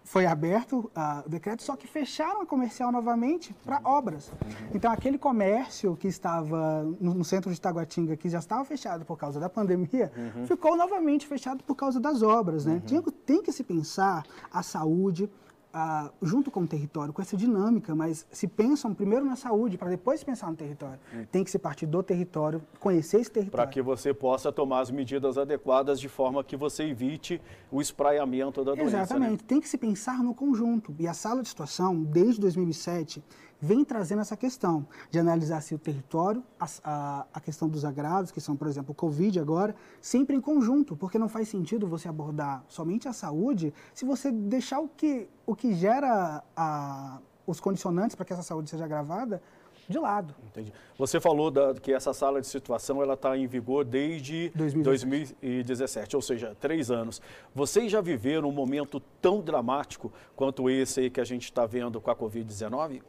foi 0.07 0.25
aberto 0.25 0.89
uh, 0.95 1.25
o 1.25 1.29
decreto, 1.29 1.61
só 1.61 1.75
que 1.75 1.85
fecharam 1.85 2.41
a 2.41 2.45
comercial 2.45 2.93
novamente 2.93 3.53
para 3.65 3.81
obras. 3.83 4.31
Então, 4.73 4.89
aquele 4.89 5.17
comércio 5.17 5.97
que 5.97 6.07
estava 6.07 6.83
no, 6.97 7.13
no, 7.13 7.25
centro 7.25 7.53
de 7.53 7.59
Taguatinga, 7.59 8.15
que 8.15 8.29
já 8.29 8.39
estava 8.39 8.63
fechado 8.63 9.03
por 9.03 9.17
causa 9.17 9.37
da 9.37 9.49
pandemia, 9.49 10.09
uhum. 10.15 10.47
ficou 10.47 10.77
novamente 10.77 11.27
fechado 11.27 11.61
por 11.61 11.75
causa 11.75 11.99
das 11.99 12.21
obras. 12.21 12.65
Né? 12.65 12.75
Uhum. 12.75 12.79
Tem, 12.79 13.01
tem 13.25 13.43
que 13.43 13.51
se 13.51 13.65
pensar 13.65 14.23
a 14.49 14.63
saúde, 14.63 15.29
ah, 15.79 16.09
junto 16.23 16.49
com 16.49 16.61
o 16.61 16.67
território, 16.67 17.13
com 17.13 17.21
essa 17.21 17.37
dinâmica, 17.37 17.93
mas 17.93 18.25
se 18.31 18.47
pensam 18.47 18.95
primeiro 18.95 19.23
na 19.23 19.35
saúde, 19.35 19.77
para 19.77 19.89
depois 19.89 20.23
pensar 20.23 20.49
no 20.49 20.55
território. 20.55 20.99
Hum. 21.13 21.23
Tem 21.31 21.43
que 21.43 21.51
se 21.51 21.59
partir 21.59 21.85
do 21.85 22.01
território, 22.01 22.63
conhecer 22.79 23.21
esse 23.21 23.29
território. 23.29 23.63
Para 23.63 23.71
que 23.71 23.79
você 23.79 24.11
possa 24.11 24.51
tomar 24.51 24.79
as 24.79 24.89
medidas 24.89 25.37
adequadas 25.37 25.99
de 25.99 26.09
forma 26.09 26.43
que 26.43 26.57
você 26.57 26.85
evite 26.85 27.39
o 27.71 27.79
espraiamento 27.79 28.63
da 28.63 28.73
doença. 28.73 28.97
Né? 28.97 29.03
Exatamente, 29.03 29.41
né? 29.41 29.47
tem 29.47 29.61
que 29.61 29.69
se 29.69 29.77
pensar 29.77 30.23
no 30.23 30.33
conjunto. 30.33 30.95
E 30.97 31.07
a 31.07 31.13
sala 31.13 31.43
de 31.43 31.49
situação, 31.49 32.01
desde 32.01 32.41
2007, 32.41 33.23
vem 33.59 33.83
trazendo 33.83 34.21
essa 34.21 34.37
questão 34.37 34.85
de 35.09 35.19
analisar 35.19 35.61
se 35.61 35.73
o 35.73 35.79
território, 35.79 36.43
a, 36.59 36.67
a, 36.83 37.25
a, 37.33 37.39
questão 37.39 37.67
dos 37.67 37.83
agravos, 37.83 38.31
que 38.31 38.39
são, 38.39 38.55
por 38.55 38.67
exemplo, 38.67 38.91
o 38.91 38.95
Covid 38.95 39.39
agora, 39.39 39.75
sempre 39.99 40.35
em 40.35 40.41
conjunto, 40.41 40.95
porque 40.95 41.17
não 41.17 41.27
faz 41.27 41.49
sentido 41.49 41.87
você 41.87 42.07
abordar 42.07 42.63
somente 42.67 43.07
a 43.07 43.13
saúde 43.13 43.73
se 43.93 44.05
você 44.05 44.31
deixar 44.31 44.79
o 44.79 44.87
que, 44.87 45.27
o 45.45 45.55
que 45.55 45.73
gera 45.73 46.43
a, 46.55 47.19
os 47.45 47.59
condicionantes 47.59 48.15
para 48.15 48.25
que 48.25 48.33
essa 48.33 48.43
saúde 48.43 48.69
seja 48.69 48.85
agravada 48.85 49.41
de 49.87 49.97
lado. 49.97 50.35
Entendi. 50.45 50.73
Você 50.97 51.19
falou 51.19 51.49
da, 51.49 51.73
que 51.73 51.93
essa 51.93 52.13
sala 52.13 52.41
de 52.41 52.47
situação 52.47 53.01
ela 53.01 53.13
está 53.13 53.37
em 53.37 53.47
vigor 53.47 53.85
desde 53.85 54.51
2017. 54.53 55.35
2017, 55.41 56.15
ou 56.15 56.21
seja, 56.21 56.55
três 56.59 56.91
anos. 56.91 57.21
Vocês 57.55 57.91
já 57.91 58.01
viveram 58.01 58.49
um 58.49 58.51
momento 58.51 58.99
tão 59.21 59.39
dramático 59.41 60.11
quanto 60.35 60.69
esse 60.69 61.09
que 61.09 61.21
a 61.21 61.25
gente 61.25 61.45
está 61.45 61.65
vendo 61.65 62.01
com 62.01 62.11
a 62.11 62.15
Covid-19? 62.15 63.01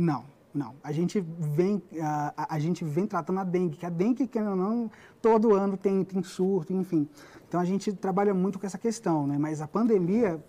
Não, 0.00 0.24
não. 0.54 0.76
A 0.82 0.92
gente 0.92 1.20
vem, 1.20 1.82
a, 2.00 2.54
a, 2.54 2.58
gente 2.58 2.82
vem 2.86 3.06
tratando 3.06 3.38
a 3.40 3.44
dengue, 3.44 3.76
que 3.76 3.84
a 3.84 3.90
dengue, 3.90 4.26
que 4.26 4.40
não, 4.40 4.90
todo 5.20 5.52
ano 5.54 5.76
tem, 5.76 6.02
tem 6.04 6.22
surto, 6.22 6.72
enfim. 6.72 7.06
Então 7.46 7.60
a 7.60 7.66
gente 7.66 7.92
trabalha 7.92 8.32
muito 8.32 8.58
com 8.58 8.66
essa 8.66 8.78
questão, 8.78 9.26
né? 9.26 9.36
Mas 9.36 9.60
a 9.60 9.68
pandemia, 9.68 10.42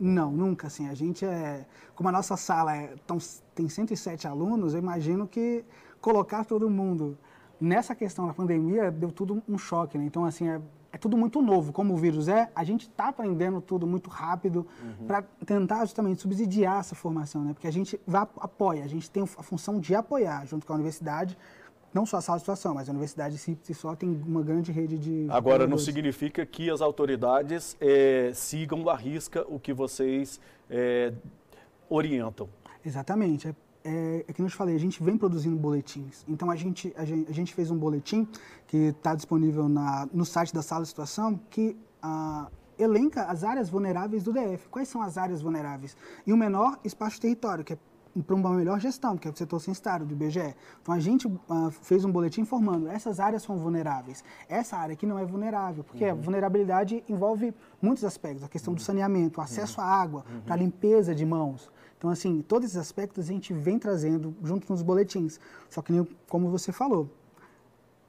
não, 0.00 0.32
nunca, 0.32 0.68
assim. 0.68 0.88
A 0.88 0.94
gente 0.94 1.26
é, 1.26 1.66
como 1.94 2.08
a 2.08 2.12
nossa 2.12 2.38
sala 2.38 2.74
é, 2.74 2.94
tão, 3.06 3.18
tem 3.54 3.68
107 3.68 4.26
alunos, 4.26 4.72
eu 4.72 4.78
imagino 4.78 5.28
que 5.28 5.62
colocar 6.00 6.46
todo 6.46 6.70
mundo 6.70 7.18
nessa 7.60 7.94
questão 7.94 8.26
da 8.26 8.32
pandemia 8.32 8.90
deu 8.90 9.12
tudo 9.12 9.42
um 9.46 9.58
choque, 9.58 9.98
né? 9.98 10.06
Então, 10.06 10.24
assim, 10.24 10.48
é, 10.48 10.58
é 10.96 10.98
tudo 10.98 11.14
muito 11.14 11.42
novo, 11.42 11.74
como 11.74 11.92
o 11.92 11.96
vírus 11.98 12.26
é, 12.26 12.50
a 12.54 12.64
gente 12.64 12.88
está 12.88 13.08
aprendendo 13.08 13.60
tudo 13.60 13.86
muito 13.86 14.08
rápido 14.08 14.66
uhum. 14.82 15.06
para 15.06 15.22
tentar 15.44 15.84
justamente 15.84 16.22
subsidiar 16.22 16.80
essa 16.80 16.94
formação, 16.94 17.44
né? 17.44 17.52
Porque 17.52 17.66
a 17.66 17.70
gente 17.70 18.00
vai, 18.06 18.22
apoia, 18.38 18.82
a 18.82 18.86
gente 18.86 19.10
tem 19.10 19.22
a 19.22 19.42
função 19.42 19.78
de 19.78 19.94
apoiar 19.94 20.46
junto 20.46 20.66
com 20.66 20.72
a 20.72 20.76
universidade, 20.76 21.36
não 21.92 22.06
só 22.06 22.16
a 22.16 22.20
sala 22.22 22.38
de 22.38 22.42
situação, 22.44 22.72
mas 22.74 22.88
a 22.88 22.92
universidade 22.92 23.36
si, 23.36 23.58
si 23.62 23.74
só 23.74 23.94
tem 23.94 24.08
uma 24.26 24.42
grande 24.42 24.72
rede 24.72 24.98
de... 24.98 25.26
Agora, 25.28 25.66
não 25.66 25.76
significa 25.76 26.46
que 26.46 26.70
as 26.70 26.80
autoridades 26.80 27.76
é, 27.78 28.30
sigam 28.34 28.88
a 28.88 28.96
risca 28.96 29.44
o 29.48 29.60
que 29.60 29.74
vocês 29.74 30.40
é, 30.70 31.12
orientam. 31.90 32.48
Exatamente. 32.82 33.48
É 33.48 33.54
é, 33.86 34.24
é 34.26 34.32
que 34.32 34.42
eu 34.42 34.46
te 34.48 34.54
falei, 34.54 34.74
a 34.74 34.78
gente 34.78 35.00
vem 35.02 35.16
produzindo 35.16 35.56
boletins. 35.56 36.24
Então 36.26 36.50
a 36.50 36.56
gente, 36.56 36.92
a 36.96 37.04
gente, 37.04 37.30
a 37.30 37.32
gente 37.32 37.54
fez 37.54 37.70
um 37.70 37.78
boletim 37.78 38.26
que 38.66 38.88
está 38.88 39.14
disponível 39.14 39.68
na, 39.68 40.08
no 40.12 40.24
site 40.24 40.52
da 40.52 40.62
Sala 40.62 40.82
de 40.82 40.88
Situação 40.88 41.38
que 41.48 41.76
ah, 42.02 42.48
elenca 42.78 43.22
as 43.24 43.44
áreas 43.44 43.70
vulneráveis 43.70 44.24
do 44.24 44.32
DF. 44.32 44.68
Quais 44.68 44.88
são 44.88 45.00
as 45.00 45.16
áreas 45.16 45.40
vulneráveis? 45.40 45.96
E 46.26 46.32
o 46.32 46.36
menor 46.36 46.78
espaço 46.84 47.14
de 47.16 47.22
território, 47.22 47.64
que 47.64 47.74
é 47.74 47.78
para 48.26 48.34
uma 48.34 48.50
melhor 48.50 48.80
gestão, 48.80 49.16
que 49.16 49.28
é 49.28 49.30
o 49.30 49.36
setor 49.36 49.60
censitário 49.60 50.06
do 50.06 50.12
IBGE. 50.12 50.54
Então 50.82 50.94
a 50.94 50.98
gente 50.98 51.26
uh, 51.26 51.70
fez 51.70 52.04
um 52.04 52.10
boletim 52.10 52.40
informando 52.40 52.88
essas 52.88 53.20
áreas 53.20 53.42
são 53.42 53.56
vulneráveis. 53.56 54.24
Essa 54.48 54.76
área 54.76 54.94
aqui 54.94 55.06
não 55.06 55.18
é 55.18 55.24
vulnerável, 55.24 55.84
porque 55.84 56.04
uhum. 56.04 56.12
a 56.12 56.14
vulnerabilidade 56.14 57.04
envolve 57.08 57.54
muitos 57.80 58.04
aspectos, 58.04 58.42
a 58.42 58.48
questão 58.48 58.72
uhum. 58.72 58.76
do 58.76 58.82
saneamento, 58.82 59.38
o 59.38 59.42
acesso 59.42 59.80
uhum. 59.80 59.86
à 59.86 59.90
água, 59.90 60.24
uhum. 60.28 60.40
para 60.40 60.56
limpeza 60.56 61.14
de 61.14 61.26
mãos. 61.26 61.70
Então, 61.98 62.10
assim, 62.10 62.42
todos 62.46 62.66
esses 62.66 62.76
aspectos 62.76 63.28
a 63.28 63.32
gente 63.32 63.52
vem 63.52 63.78
trazendo 63.78 64.34
junto 64.42 64.70
nos 64.70 64.82
boletins. 64.82 65.40
Só 65.70 65.80
que, 65.80 65.92
como 66.28 66.50
você 66.50 66.72
falou, 66.72 67.08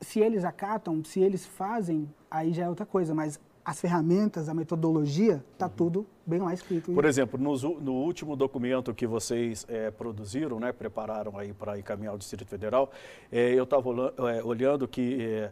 se 0.02 0.20
eles 0.20 0.44
acatam, 0.44 1.04
se 1.04 1.20
eles 1.20 1.46
fazem, 1.46 2.10
aí 2.30 2.54
já 2.54 2.66
é 2.66 2.70
outra 2.70 2.86
coisa. 2.86 3.16
Mas 3.16 3.40
as 3.64 3.82
ferramentas, 3.82 4.48
a 4.48 4.54
metodologia, 4.54 5.44
está 5.52 5.66
uhum. 5.66 5.72
tudo 5.76 6.08
bem 6.26 6.40
lá 6.40 6.54
escrito. 6.54 6.94
Por 6.94 7.04
exemplo, 7.04 7.38
no, 7.38 7.54
no 7.82 7.94
último 7.96 8.36
documento 8.36 8.94
que 8.94 9.06
vocês 9.06 9.66
é, 9.68 9.92
produziram, 9.92 10.58
né, 10.58 10.72
prepararam 10.72 11.38
aí 11.38 11.52
para 11.52 11.78
encaminhar 11.78 12.12
ao 12.12 12.18
Distrito 12.18 12.48
Federal, 12.48 12.90
é, 13.30 13.54
eu 13.54 13.66
estava 13.66 13.90
é, 14.32 14.44
olhando 14.44 14.88
que 14.88 15.50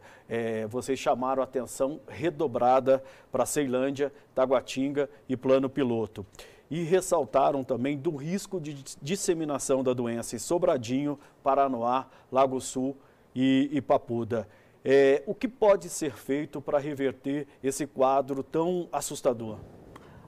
vocês 0.69 0.97
chamaram 0.97 1.43
atenção 1.43 1.99
redobrada 2.07 3.03
para 3.31 3.45
Ceilândia, 3.45 4.13
Taguatinga 4.33 5.09
e 5.27 5.35
Plano 5.35 5.69
Piloto 5.69 6.25
e 6.69 6.83
ressaltaram 6.83 7.63
também 7.63 7.97
do 7.97 8.15
risco 8.15 8.59
de 8.59 8.73
disseminação 9.01 9.83
da 9.83 9.93
doença 9.93 10.35
em 10.35 10.39
Sobradinho, 10.39 11.19
Paranoá, 11.43 12.07
Lago 12.31 12.59
Sul 12.59 12.97
e, 13.35 13.69
e 13.71 13.81
Papuda. 13.81 14.47
É, 14.83 15.23
o 15.25 15.33
que 15.33 15.47
pode 15.47 15.89
ser 15.89 16.13
feito 16.13 16.61
para 16.61 16.77
reverter 16.77 17.47
esse 17.63 17.87
quadro 17.87 18.43
tão 18.43 18.87
assustador? 18.91 19.57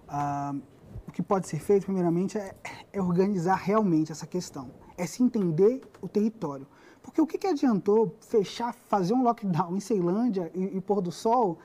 Ah, 0.08 0.56
o 1.08 1.12
que 1.12 1.22
pode 1.22 1.48
ser 1.48 1.60
feito, 1.60 1.86
primeiramente, 1.86 2.38
é, 2.38 2.56
é, 2.92 3.02
organizar 3.02 3.56
realmente 3.56 4.12
essa 4.12 4.26
questão. 4.26 4.72
É 4.98 5.06
se 5.06 5.22
entender 5.22 5.82
o 6.02 6.08
território. 6.08 6.68
Porque 7.04 7.22
o 7.22 7.28
que, 7.28 7.38
que 7.38 7.48
adiantou 7.48 8.16
fechar, 8.20 8.74
fazer 8.74 9.14
um 9.14 9.24
lockdown 9.24 9.78
em 9.78 9.80
Ceilândia 9.80 10.52
e, 10.54 10.78
e 10.78 10.82
pôr 10.82 11.02
do 11.02 11.12
sol 11.12 11.60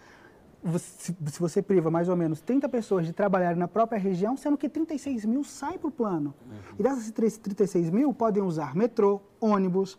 se, 0.79 1.15
você 1.41 1.61
priva 1.61 1.91
mais 1.91 2.09
ou 2.09 2.17
menos 2.17 2.41
30 2.41 2.69
pessoas 2.69 3.07
de 3.07 3.13
trabalhar 3.13 3.57
na 3.57 3.67
própria 3.67 3.99
região, 3.99 4.37
sendo 4.37 4.57
que 4.57 4.69
36 4.69 5.25
mil 5.25 5.43
saem 5.43 5.79
para 5.79 5.89
o 5.89 5.91
plano. 5.91 6.35
Uhum. 6.45 6.77
E 6.79 6.83
dessas 6.83 7.11
36 7.11 7.91
mil 7.91 8.13
podem 8.15 8.43
usar 8.43 8.75
metrô, 8.75 9.21
ônibus, 9.41 9.99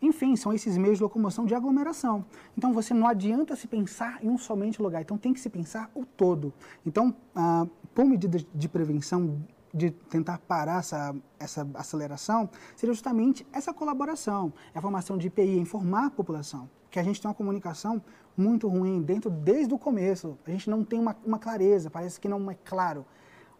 enfim, 0.00 0.36
são 0.36 0.52
esses 0.52 0.76
meios 0.78 0.98
de 0.98 1.02
locomoção 1.02 1.44
de 1.44 1.54
aglomeração. 1.54 2.24
Então, 2.56 2.72
você 2.72 2.94
não 2.94 3.06
adianta 3.06 3.56
se 3.56 3.66
pensar 3.66 4.22
em 4.22 4.28
um 4.28 4.38
somente 4.38 4.80
lugar. 4.80 5.02
Então, 5.02 5.18
tem 5.18 5.34
que 5.34 5.40
se 5.40 5.50
pensar 5.50 5.90
o 5.94 6.04
todo. 6.04 6.52
Então, 6.86 7.14
ah, 7.34 7.66
por 7.94 8.04
medidas 8.04 8.46
de 8.54 8.68
prevenção, 8.68 9.42
de 9.74 9.90
tentar 9.90 10.38
parar 10.38 10.78
essa, 10.78 11.14
essa 11.38 11.68
aceleração, 11.74 12.48
seria 12.76 12.94
justamente 12.94 13.46
essa 13.52 13.74
colaboração. 13.74 14.52
É 14.74 14.78
a 14.78 14.82
formação 14.82 15.18
de 15.18 15.26
IPI, 15.26 15.58
informar 15.58 16.06
a 16.06 16.10
população. 16.10 16.70
Que 16.90 16.98
a 16.98 17.02
gente 17.02 17.20
tem 17.20 17.28
uma 17.28 17.34
comunicação 17.34 18.02
muito 18.40 18.68
ruim 18.68 19.02
dentro 19.02 19.28
desde 19.30 19.74
o 19.74 19.78
começo. 19.78 20.38
A 20.46 20.50
gente 20.50 20.70
não 20.70 20.84
tem 20.84 20.98
uma, 20.98 21.16
uma 21.24 21.38
clareza, 21.38 21.90
parece 21.90 22.20
que 22.20 22.28
não 22.28 22.50
é 22.50 22.56
claro 22.64 23.04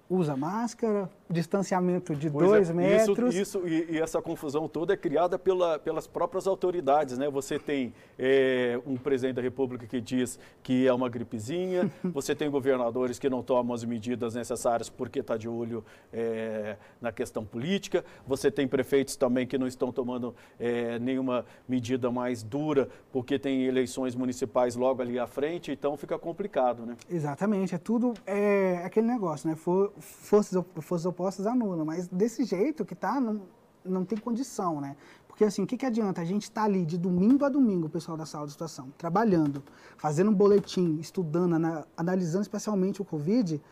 usa 0.09 0.37
máscara, 0.37 1.11
distanciamento 1.29 2.15
de 2.15 2.31
pois 2.31 2.49
dois 2.49 2.71
é, 2.71 2.73
metros. 2.73 3.35
Isso, 3.35 3.59
isso 3.59 3.69
e, 3.69 3.97
e, 3.97 4.00
essa 4.00 4.23
confusão 4.23 4.67
toda 4.67 4.95
é 4.95 4.97
criada 4.97 5.38
pela, 5.38 5.79
pelas 5.79 6.07
próprias 6.07 6.47
autoridades, 6.47 7.19
né? 7.19 7.29
Você 7.29 7.59
tem 7.59 7.93
é, 8.19 8.81
um 8.87 8.97
presidente 8.97 9.37
da 9.37 9.43
República 9.43 9.87
que 9.87 10.00
diz 10.00 10.38
que 10.62 10.87
é 10.87 10.93
uma 10.93 11.09
gripezinha, 11.09 11.91
você 12.03 12.35
tem 12.35 12.50
governadores 12.50 13.19
que 13.19 13.29
não 13.29 13.43
tomam 13.43 13.75
as 13.75 13.85
medidas 13.85 14.35
necessárias 14.35 14.88
porque 14.88 15.21
está 15.21 15.37
de 15.37 15.49
olho 15.49 15.85
é, 16.12 16.77
na 17.00 17.12
questão 17.12 17.45
política, 17.45 18.05
você 18.27 18.50
tem 18.50 18.67
prefeitos 18.67 19.17
também 19.17 19.47
que 19.47 19.59
não 19.59 19.67
estão 19.67 19.93
tomando 19.93 20.35
é, 20.59 20.99
nenhuma 20.99 21.45
medida 21.69 22.11
mais 22.11 22.43
dura 22.43 22.88
porque 23.12 23.38
tem 23.38 23.65
eleições 23.65 24.15
municipais 24.15 24.77
logo 24.77 25.03
ali 25.03 25.19
à 25.19 25.27
frente, 25.27 25.71
então 25.71 25.97
fica 25.97 26.19
complicado, 26.19 26.87
né? 26.87 26.97
Exatamente, 27.11 27.75
é 27.75 27.79
tudo 27.79 28.15
é, 28.27 28.81
aquele 28.85 29.07
negócio, 29.07 29.49
né? 29.49 29.55
For, 29.55 29.93
forças, 30.00 30.64
forças 30.81 31.07
opostas 31.07 31.47
anulam, 31.47 31.85
mas 31.85 32.09
desse 32.09 32.45
jeito 32.45 32.85
que 32.85 32.95
tá, 32.95 33.21
não, 33.21 33.43
não 33.85 34.05
tem 34.05 34.19
condição, 34.19 34.81
né? 34.81 34.97
Porque 35.26 35.45
assim, 35.45 35.62
o 35.62 35.67
que, 35.67 35.76
que 35.76 35.87
adianta? 35.87 36.21
A 36.21 36.25
gente 36.25 36.43
estar 36.45 36.62
tá 36.62 36.67
ali 36.67 36.85
de 36.85 36.99
domingo 36.99 37.45
a 37.45 37.49
domingo, 37.49 37.87
o 37.87 37.90
pessoal 37.90 38.17
da 38.17 38.26
sala 38.26 38.47
de 38.47 38.52
situação, 38.52 38.93
trabalhando, 38.99 39.62
fazendo 39.97 40.31
um 40.31 40.35
boletim, 40.35 40.99
estudando, 40.99 41.55
analisando 41.97 42.43
especialmente 42.43 43.00
o 43.00 43.05
Covid, 43.05 43.62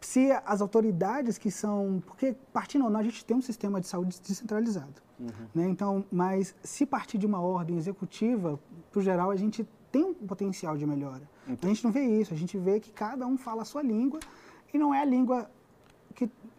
se 0.00 0.30
as 0.46 0.60
autoridades 0.60 1.36
que 1.36 1.50
são. 1.50 2.00
Porque, 2.06 2.36
partindo 2.52 2.84
ou 2.84 2.90
não, 2.90 3.00
a 3.00 3.02
gente 3.02 3.24
tem 3.24 3.36
um 3.36 3.42
sistema 3.42 3.80
de 3.80 3.88
saúde 3.88 4.20
descentralizado. 4.20 5.02
Uhum. 5.18 5.28
Né? 5.54 5.68
Então, 5.68 6.04
mas 6.10 6.54
se 6.62 6.86
partir 6.86 7.18
de 7.18 7.26
uma 7.26 7.40
ordem 7.40 7.76
executiva, 7.76 8.58
para 8.90 9.00
o 9.00 9.02
geral, 9.02 9.30
a 9.30 9.36
gente 9.36 9.66
tem 9.90 10.04
um 10.04 10.14
potencial 10.14 10.76
de 10.76 10.86
melhora. 10.86 11.28
Então. 11.48 11.68
A 11.68 11.74
gente 11.74 11.84
não 11.84 11.90
vê 11.90 12.04
isso, 12.04 12.32
a 12.32 12.36
gente 12.36 12.56
vê 12.58 12.78
que 12.78 12.92
cada 12.92 13.26
um 13.26 13.36
fala 13.36 13.62
a 13.62 13.64
sua 13.64 13.82
língua 13.82 14.20
e 14.72 14.78
não 14.78 14.94
é 14.94 15.00
a 15.00 15.04
língua 15.04 15.50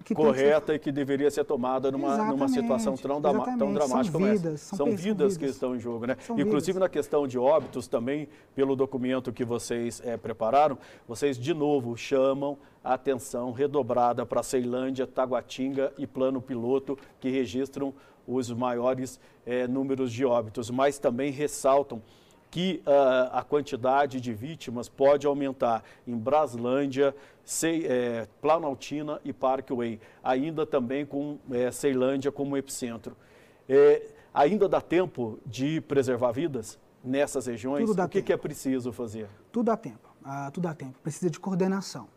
que, 0.09 0.15
que 0.15 0.21
correta 0.21 0.67
ser... 0.67 0.75
e 0.75 0.79
que 0.79 0.91
deveria 0.91 1.29
ser 1.29 1.43
tomada 1.43 1.91
numa, 1.91 2.17
numa 2.25 2.47
situação 2.47 2.95
tão, 2.95 3.21
tão 3.21 3.73
dramática 3.73 4.11
como 4.11 4.25
vidas, 4.25 4.53
essa. 4.55 4.75
São, 4.75 4.87
são 4.87 4.95
vidas 4.95 5.37
que 5.37 5.45
estão 5.45 5.75
em 5.75 5.79
jogo, 5.79 6.07
né? 6.07 6.17
São 6.19 6.39
Inclusive 6.39 6.73
vidas. 6.73 6.81
na 6.81 6.89
questão 6.89 7.27
de 7.27 7.37
óbitos 7.37 7.87
também, 7.87 8.27
pelo 8.55 8.75
documento 8.75 9.31
que 9.31 9.45
vocês 9.45 10.01
é, 10.03 10.17
prepararam, 10.17 10.77
vocês 11.07 11.37
de 11.37 11.53
novo 11.53 11.95
chamam 11.95 12.57
a 12.83 12.95
atenção 12.95 13.51
redobrada 13.51 14.25
para 14.25 14.41
Ceilândia, 14.41 15.05
Taguatinga 15.05 15.93
e 15.97 16.07
Plano 16.07 16.41
Piloto, 16.41 16.97
que 17.19 17.29
registram 17.29 17.93
os 18.25 18.51
maiores 18.51 19.19
é, 19.45 19.67
números 19.67 20.11
de 20.11 20.25
óbitos, 20.25 20.69
mas 20.69 20.97
também 20.97 21.31
ressaltam 21.31 22.01
que 22.51 22.82
uh, 22.86 23.29
a 23.32 23.44
quantidade 23.44 24.20
de 24.20 24.34
vítimas 24.34 24.89
pode 24.89 25.27
aumentar 25.27 25.84
em 26.08 26.18
Braslândia, 26.18 27.15
Sei, 27.44 27.88
é, 27.88 28.27
Planaltina 28.41 29.20
e 29.25 29.34
Parkway, 29.34 30.00
ainda 30.24 30.68
também 30.68 31.03
com 31.03 31.39
é, 31.50 31.72
Ceilândia 31.72 32.32
como 32.32 32.56
epicentro. 32.56 33.18
É, 33.68 34.08
ainda 34.32 34.70
dá 34.70 34.79
tempo 34.79 35.39
de 35.46 35.82
preservar 35.82 36.32
vidas 36.32 36.77
nessas 37.03 37.48
regiões? 37.48 37.89
o 37.89 38.08
que, 38.08 38.22
que, 38.22 38.32
é 38.32 38.38
preciso 38.38 38.91
fazer? 38.91 39.27
Tudo 39.51 39.65
dá 39.65 39.77
tempo, 39.77 40.10
ah, 40.24 40.51
tudo 40.53 40.65
dá 40.65 40.75
tempo. 40.75 41.00
Precisa 41.01 41.29
de 41.29 41.39
coordenação. 41.39 42.08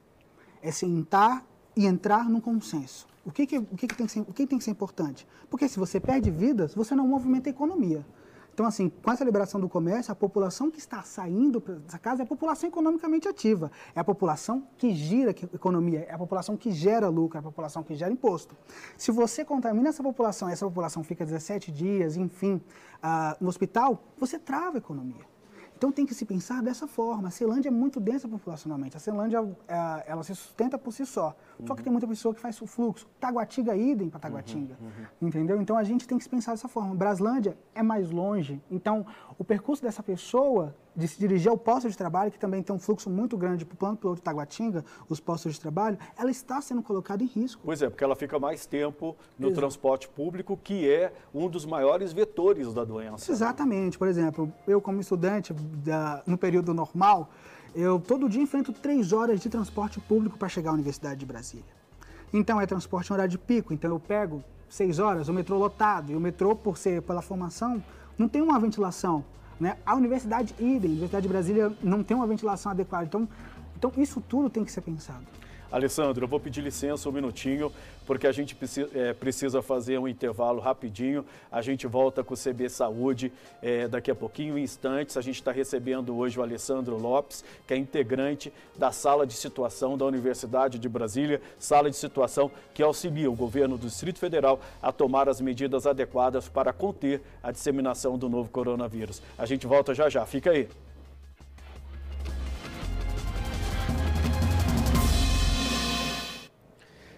É 0.60 0.70
sentar 0.70 1.46
e 1.74 1.86
entrar 1.86 2.28
num 2.28 2.40
consenso. 2.40 3.06
O 3.24 3.30
que, 3.30 3.46
que, 3.46 3.58
o 3.58 3.64
que, 3.64 3.86
que, 3.86 3.96
tem, 3.96 4.06
que 4.06 4.12
ser, 4.12 4.20
o 4.20 4.32
que 4.32 4.46
tem 4.46 4.58
que 4.58 4.64
ser 4.64 4.72
importante? 4.72 5.26
Porque 5.48 5.68
se 5.68 5.78
você 5.78 5.98
perde 5.98 6.30
vidas, 6.30 6.74
você 6.74 6.94
não 6.94 7.06
movimenta 7.06 7.48
a 7.48 7.52
economia. 7.52 8.04
Então, 8.52 8.66
assim, 8.66 8.90
com 8.90 9.10
essa 9.10 9.24
liberação 9.24 9.60
do 9.60 9.68
comércio, 9.68 10.12
a 10.12 10.14
população 10.14 10.70
que 10.70 10.78
está 10.78 11.02
saindo 11.02 11.58
dessa 11.60 11.98
casa 11.98 12.22
é 12.22 12.24
a 12.24 12.26
população 12.26 12.68
economicamente 12.68 13.26
ativa, 13.26 13.72
é 13.94 14.00
a 14.00 14.04
população 14.04 14.68
que 14.76 14.94
gira 14.94 15.30
a 15.30 15.56
economia, 15.56 16.06
é 16.08 16.12
a 16.12 16.18
população 16.18 16.56
que 16.56 16.70
gera 16.70 17.08
lucro, 17.08 17.38
é 17.38 17.40
a 17.40 17.42
população 17.42 17.82
que 17.82 17.94
gera 17.94 18.12
imposto. 18.12 18.54
Se 18.96 19.10
você 19.10 19.44
contamina 19.44 19.88
essa 19.88 20.02
população, 20.02 20.48
essa 20.48 20.66
população 20.66 21.02
fica 21.02 21.24
17 21.24 21.72
dias, 21.72 22.16
enfim, 22.16 22.60
uh, 23.02 23.36
no 23.40 23.48
hospital, 23.48 24.04
você 24.18 24.38
trava 24.38 24.76
a 24.76 24.78
economia. 24.78 25.31
Então 25.82 25.90
tem 25.90 26.06
que 26.06 26.14
se 26.14 26.24
pensar 26.24 26.62
dessa 26.62 26.86
forma. 26.86 27.26
A 27.26 27.30
Ceilândia 27.32 27.68
é 27.68 27.72
muito 27.72 27.98
densa 27.98 28.28
populacionalmente. 28.28 28.96
A 28.96 29.00
Ceilândia 29.00 29.44
é, 29.66 30.04
ela 30.06 30.22
se 30.22 30.32
sustenta 30.32 30.78
por 30.78 30.92
si 30.92 31.04
só. 31.04 31.34
Uhum. 31.58 31.66
Só 31.66 31.74
que 31.74 31.82
tem 31.82 31.90
muita 31.90 32.06
pessoa 32.06 32.32
que 32.32 32.40
faz 32.40 32.62
o 32.62 32.68
fluxo. 32.68 33.08
Taguatinga 33.18 33.74
idem 33.74 34.08
para 34.08 34.20
Taguatinga. 34.20 34.76
Uhum, 34.80 34.86
uhum. 34.86 35.28
Entendeu? 35.28 35.60
Então 35.60 35.76
a 35.76 35.82
gente 35.82 36.06
tem 36.06 36.16
que 36.16 36.22
se 36.22 36.30
pensar 36.30 36.52
dessa 36.52 36.68
forma. 36.68 36.94
Braslândia 36.94 37.58
é 37.74 37.82
mais 37.82 38.12
longe. 38.12 38.62
Então 38.70 39.04
o 39.36 39.42
percurso 39.42 39.82
dessa 39.82 40.04
pessoa 40.04 40.72
de 40.94 41.08
se 41.08 41.18
dirigir 41.18 41.50
ao 41.50 41.56
posto 41.56 41.88
de 41.88 41.96
trabalho, 41.96 42.30
que 42.30 42.38
também 42.38 42.62
tem 42.62 42.74
um 42.74 42.78
fluxo 42.78 43.08
muito 43.08 43.36
grande 43.36 43.64
para 43.64 43.74
o 43.74 43.76
plano 43.76 43.96
piloto 43.96 44.16
de 44.16 44.22
Taguatinga, 44.22 44.84
os 45.08 45.20
postos 45.20 45.54
de 45.54 45.60
trabalho, 45.60 45.98
ela 46.16 46.30
está 46.30 46.60
sendo 46.60 46.82
colocada 46.82 47.22
em 47.22 47.26
risco. 47.26 47.62
Pois 47.64 47.80
é, 47.80 47.88
porque 47.88 48.04
ela 48.04 48.14
fica 48.14 48.38
mais 48.38 48.66
tempo 48.66 49.16
no 49.38 49.48
Exato. 49.48 49.60
transporte 49.60 50.08
público, 50.08 50.58
que 50.62 50.90
é 50.90 51.12
um 51.34 51.48
dos 51.48 51.64
maiores 51.64 52.12
vetores 52.12 52.72
da 52.74 52.84
doença. 52.84 53.30
Exatamente. 53.30 53.98
Por 53.98 54.08
exemplo, 54.08 54.52
eu 54.66 54.80
como 54.80 55.00
estudante 55.00 55.52
da, 55.52 56.22
no 56.26 56.36
período 56.36 56.74
normal, 56.74 57.30
eu 57.74 57.98
todo 57.98 58.28
dia 58.28 58.42
enfrento 58.42 58.72
três 58.72 59.12
horas 59.12 59.40
de 59.40 59.48
transporte 59.48 59.98
público 60.00 60.36
para 60.36 60.48
chegar 60.48 60.70
à 60.70 60.74
Universidade 60.74 61.20
de 61.20 61.26
Brasília. 61.26 61.64
Então 62.32 62.60
é 62.60 62.66
transporte 62.66 63.10
em 63.10 63.14
horário 63.14 63.30
de 63.30 63.38
pico, 63.38 63.72
então 63.72 63.90
eu 63.90 64.00
pego 64.00 64.42
seis 64.68 64.98
horas, 64.98 65.28
o 65.28 65.32
metrô 65.34 65.58
lotado, 65.58 66.12
e 66.12 66.16
o 66.16 66.20
metrô, 66.20 66.56
por 66.56 66.78
ser 66.78 67.02
pela 67.02 67.20
formação, 67.20 67.82
não 68.16 68.26
tem 68.26 68.40
uma 68.40 68.58
ventilação. 68.58 69.24
Né? 69.62 69.76
A 69.86 69.94
Universidade 69.94 70.52
idem, 70.58 70.90
a 70.90 70.94
Universidade 70.94 71.22
de 71.22 71.28
Brasília 71.28 71.72
não 71.80 72.02
tem 72.02 72.16
uma 72.16 72.26
ventilação 72.26 72.72
adequada. 72.72 73.04
Então, 73.04 73.28
então 73.76 73.92
isso 73.96 74.20
tudo 74.20 74.50
tem 74.50 74.64
que 74.64 74.72
ser 74.72 74.80
pensado. 74.80 75.24
Alessandro, 75.72 76.24
eu 76.24 76.28
vou 76.28 76.38
pedir 76.38 76.60
licença 76.60 77.08
um 77.08 77.12
minutinho, 77.12 77.72
porque 78.06 78.26
a 78.26 78.32
gente 78.32 78.54
precisa, 78.54 79.58
é, 79.58 79.62
fazer 79.62 79.98
um 79.98 80.06
intervalo 80.06 80.60
rapidinho. 80.60 81.24
A 81.50 81.62
gente 81.62 81.86
volta 81.86 82.22
com 82.22 82.34
o 82.34 82.36
CB 82.36 82.68
Saúde 82.68 83.32
é, 83.62 83.88
daqui 83.88 84.10
a 84.10 84.14
pouquinho, 84.14 84.58
em 84.58 84.62
instantes. 84.62 85.16
A 85.16 85.22
gente 85.22 85.36
está 85.36 85.50
recebendo 85.50 86.14
hoje 86.14 86.38
o 86.38 86.42
Alessandro 86.42 86.98
Lopes, 86.98 87.42
que 87.66 87.72
é 87.72 87.76
integrante 87.78 88.52
da 88.76 88.92
sala 88.92 89.26
de 89.26 89.32
situação 89.32 89.96
da 89.96 90.04
Universidade 90.04 90.78
de 90.78 90.88
Brasília, 90.90 91.40
sala 91.58 91.88
de 91.88 91.96
situação 91.96 92.50
que 92.74 92.82
auxilia 92.82 93.30
o 93.30 93.34
governo 93.34 93.78
do 93.78 93.86
Distrito 93.86 94.18
Federal 94.18 94.60
a 94.82 94.92
tomar 94.92 95.26
as 95.26 95.40
medidas 95.40 95.86
adequadas 95.86 96.50
para 96.50 96.70
conter 96.72 97.22
a 97.42 97.50
disseminação 97.50 98.18
do 98.18 98.28
novo 98.28 98.50
coronavírus. 98.50 99.22
A 99.38 99.46
gente 99.46 99.66
volta 99.66 99.94
já 99.94 100.10
já, 100.10 100.26
fica 100.26 100.50
aí. 100.50 100.68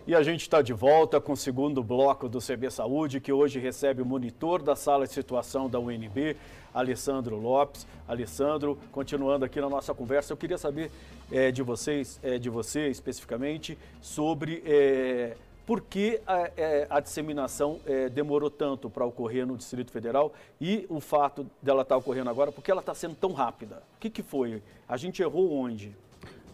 E 0.06 0.14
a 0.14 0.22
gente 0.22 0.42
está 0.42 0.60
de 0.60 0.74
volta 0.74 1.18
com 1.18 1.32
o 1.32 1.36
segundo 1.36 1.82
bloco 1.82 2.28
do 2.28 2.38
CB 2.38 2.70
Saúde, 2.70 3.20
que 3.20 3.32
hoje 3.32 3.58
recebe 3.58 4.02
o 4.02 4.04
monitor 4.04 4.60
da 4.60 4.76
sala 4.76 5.06
de 5.06 5.14
situação 5.14 5.66
da 5.66 5.80
UNB, 5.80 6.36
Alessandro 6.74 7.36
Lopes. 7.40 7.86
Alessandro, 8.06 8.78
continuando 8.92 9.46
aqui 9.46 9.58
na 9.62 9.68
nossa 9.70 9.94
conversa, 9.94 10.30
eu 10.30 10.36
queria 10.36 10.58
saber 10.58 10.90
é, 11.32 11.50
de 11.50 11.62
vocês, 11.62 12.20
é, 12.22 12.38
de 12.38 12.50
você 12.50 12.88
especificamente, 12.88 13.78
sobre 14.02 14.62
é, 14.66 15.38
por 15.64 15.80
que 15.80 16.20
a, 16.26 16.98
a 16.98 17.00
disseminação 17.00 17.80
demorou 18.12 18.50
tanto 18.50 18.90
para 18.90 19.06
ocorrer 19.06 19.46
no 19.46 19.56
Distrito 19.56 19.90
Federal 19.90 20.34
e 20.60 20.84
o 20.90 21.00
fato 21.00 21.46
dela 21.62 21.80
estar 21.80 21.94
tá 21.94 21.98
ocorrendo 21.98 22.28
agora, 22.28 22.52
porque 22.52 22.70
ela 22.70 22.80
está 22.80 22.94
sendo 22.94 23.14
tão 23.14 23.32
rápida. 23.32 23.82
O 23.96 24.00
que, 24.00 24.10
que 24.10 24.22
foi? 24.22 24.62
A 24.86 24.98
gente 24.98 25.22
errou 25.22 25.50
onde? 25.50 25.96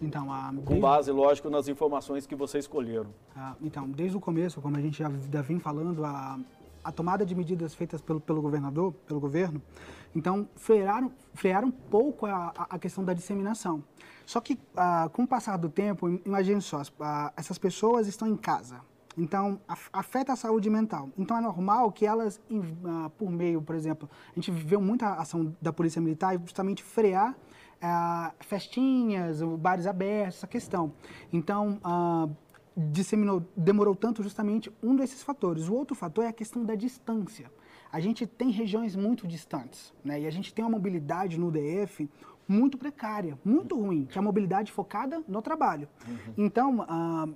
Então, 0.00 0.32
a, 0.32 0.50
desde... 0.50 0.66
Com 0.66 0.80
base, 0.80 1.10
lógico, 1.10 1.50
nas 1.50 1.68
informações 1.68 2.26
que 2.26 2.34
vocês 2.34 2.64
escolheram. 2.64 3.10
Ah, 3.36 3.54
então, 3.60 3.88
desde 3.88 4.16
o 4.16 4.20
começo, 4.20 4.60
como 4.60 4.76
a 4.76 4.80
gente 4.80 4.98
já, 4.98 5.10
já 5.32 5.42
vem 5.42 5.58
falando, 5.58 6.04
a, 6.04 6.38
a 6.82 6.90
tomada 6.90 7.24
de 7.26 7.34
medidas 7.34 7.74
feitas 7.74 8.00
pelo, 8.00 8.20
pelo 8.20 8.40
governador, 8.40 8.92
pelo 9.06 9.20
governo, 9.20 9.60
então 10.14 10.48
frearam, 10.56 11.12
frearam 11.34 11.68
um 11.68 11.72
pouco 11.72 12.26
a, 12.26 12.52
a 12.70 12.78
questão 12.78 13.04
da 13.04 13.12
disseminação. 13.12 13.84
Só 14.24 14.40
que, 14.40 14.58
ah, 14.76 15.10
com 15.12 15.24
o 15.24 15.26
passar 15.26 15.56
do 15.56 15.68
tempo, 15.68 16.08
imagine 16.24 16.60
só, 16.62 16.82
ah, 17.00 17.32
essas 17.36 17.58
pessoas 17.58 18.06
estão 18.06 18.26
em 18.26 18.36
casa, 18.36 18.80
então, 19.18 19.60
afeta 19.92 20.32
a 20.32 20.36
saúde 20.36 20.70
mental. 20.70 21.10
Então, 21.18 21.36
é 21.36 21.40
normal 21.40 21.90
que 21.90 22.06
elas, 22.06 22.40
por 23.18 23.30
meio, 23.30 23.60
por 23.60 23.74
exemplo, 23.74 24.08
a 24.30 24.34
gente 24.34 24.50
vê 24.50 24.76
muita 24.76 25.14
ação 25.14 25.54
da 25.60 25.72
Polícia 25.72 26.00
Militar 26.00 26.38
justamente 26.40 26.82
frear 26.82 27.36
é, 27.80 28.32
festinhas, 28.40 29.42
bares 29.58 29.86
abertos, 29.86 30.36
essa 30.36 30.46
questão. 30.46 30.92
Então, 31.32 31.78
ah, 31.82 32.28
disseminou, 32.76 33.42
demorou 33.56 33.94
tanto 33.94 34.22
justamente 34.22 34.72
um 34.82 34.94
desses 34.94 35.22
fatores. 35.22 35.68
O 35.68 35.74
outro 35.74 35.94
fator 35.94 36.24
é 36.24 36.28
a 36.28 36.32
questão 36.32 36.64
da 36.64 36.74
distância. 36.74 37.50
A 37.92 37.98
gente 37.98 38.26
tem 38.26 38.50
regiões 38.50 38.94
muito 38.94 39.26
distantes, 39.26 39.92
né? 40.04 40.20
E 40.20 40.26
a 40.26 40.30
gente 40.30 40.54
tem 40.54 40.64
uma 40.64 40.70
mobilidade 40.70 41.38
no 41.38 41.50
DF 41.50 42.08
muito 42.46 42.78
precária, 42.78 43.38
muito 43.44 43.76
ruim, 43.76 44.06
que 44.06 44.18
é 44.18 44.20
a 44.20 44.22
mobilidade 44.22 44.70
focada 44.70 45.22
no 45.26 45.42
trabalho. 45.42 45.88
Uhum. 46.06 46.34
Então, 46.36 46.84
ah, 46.88 47.28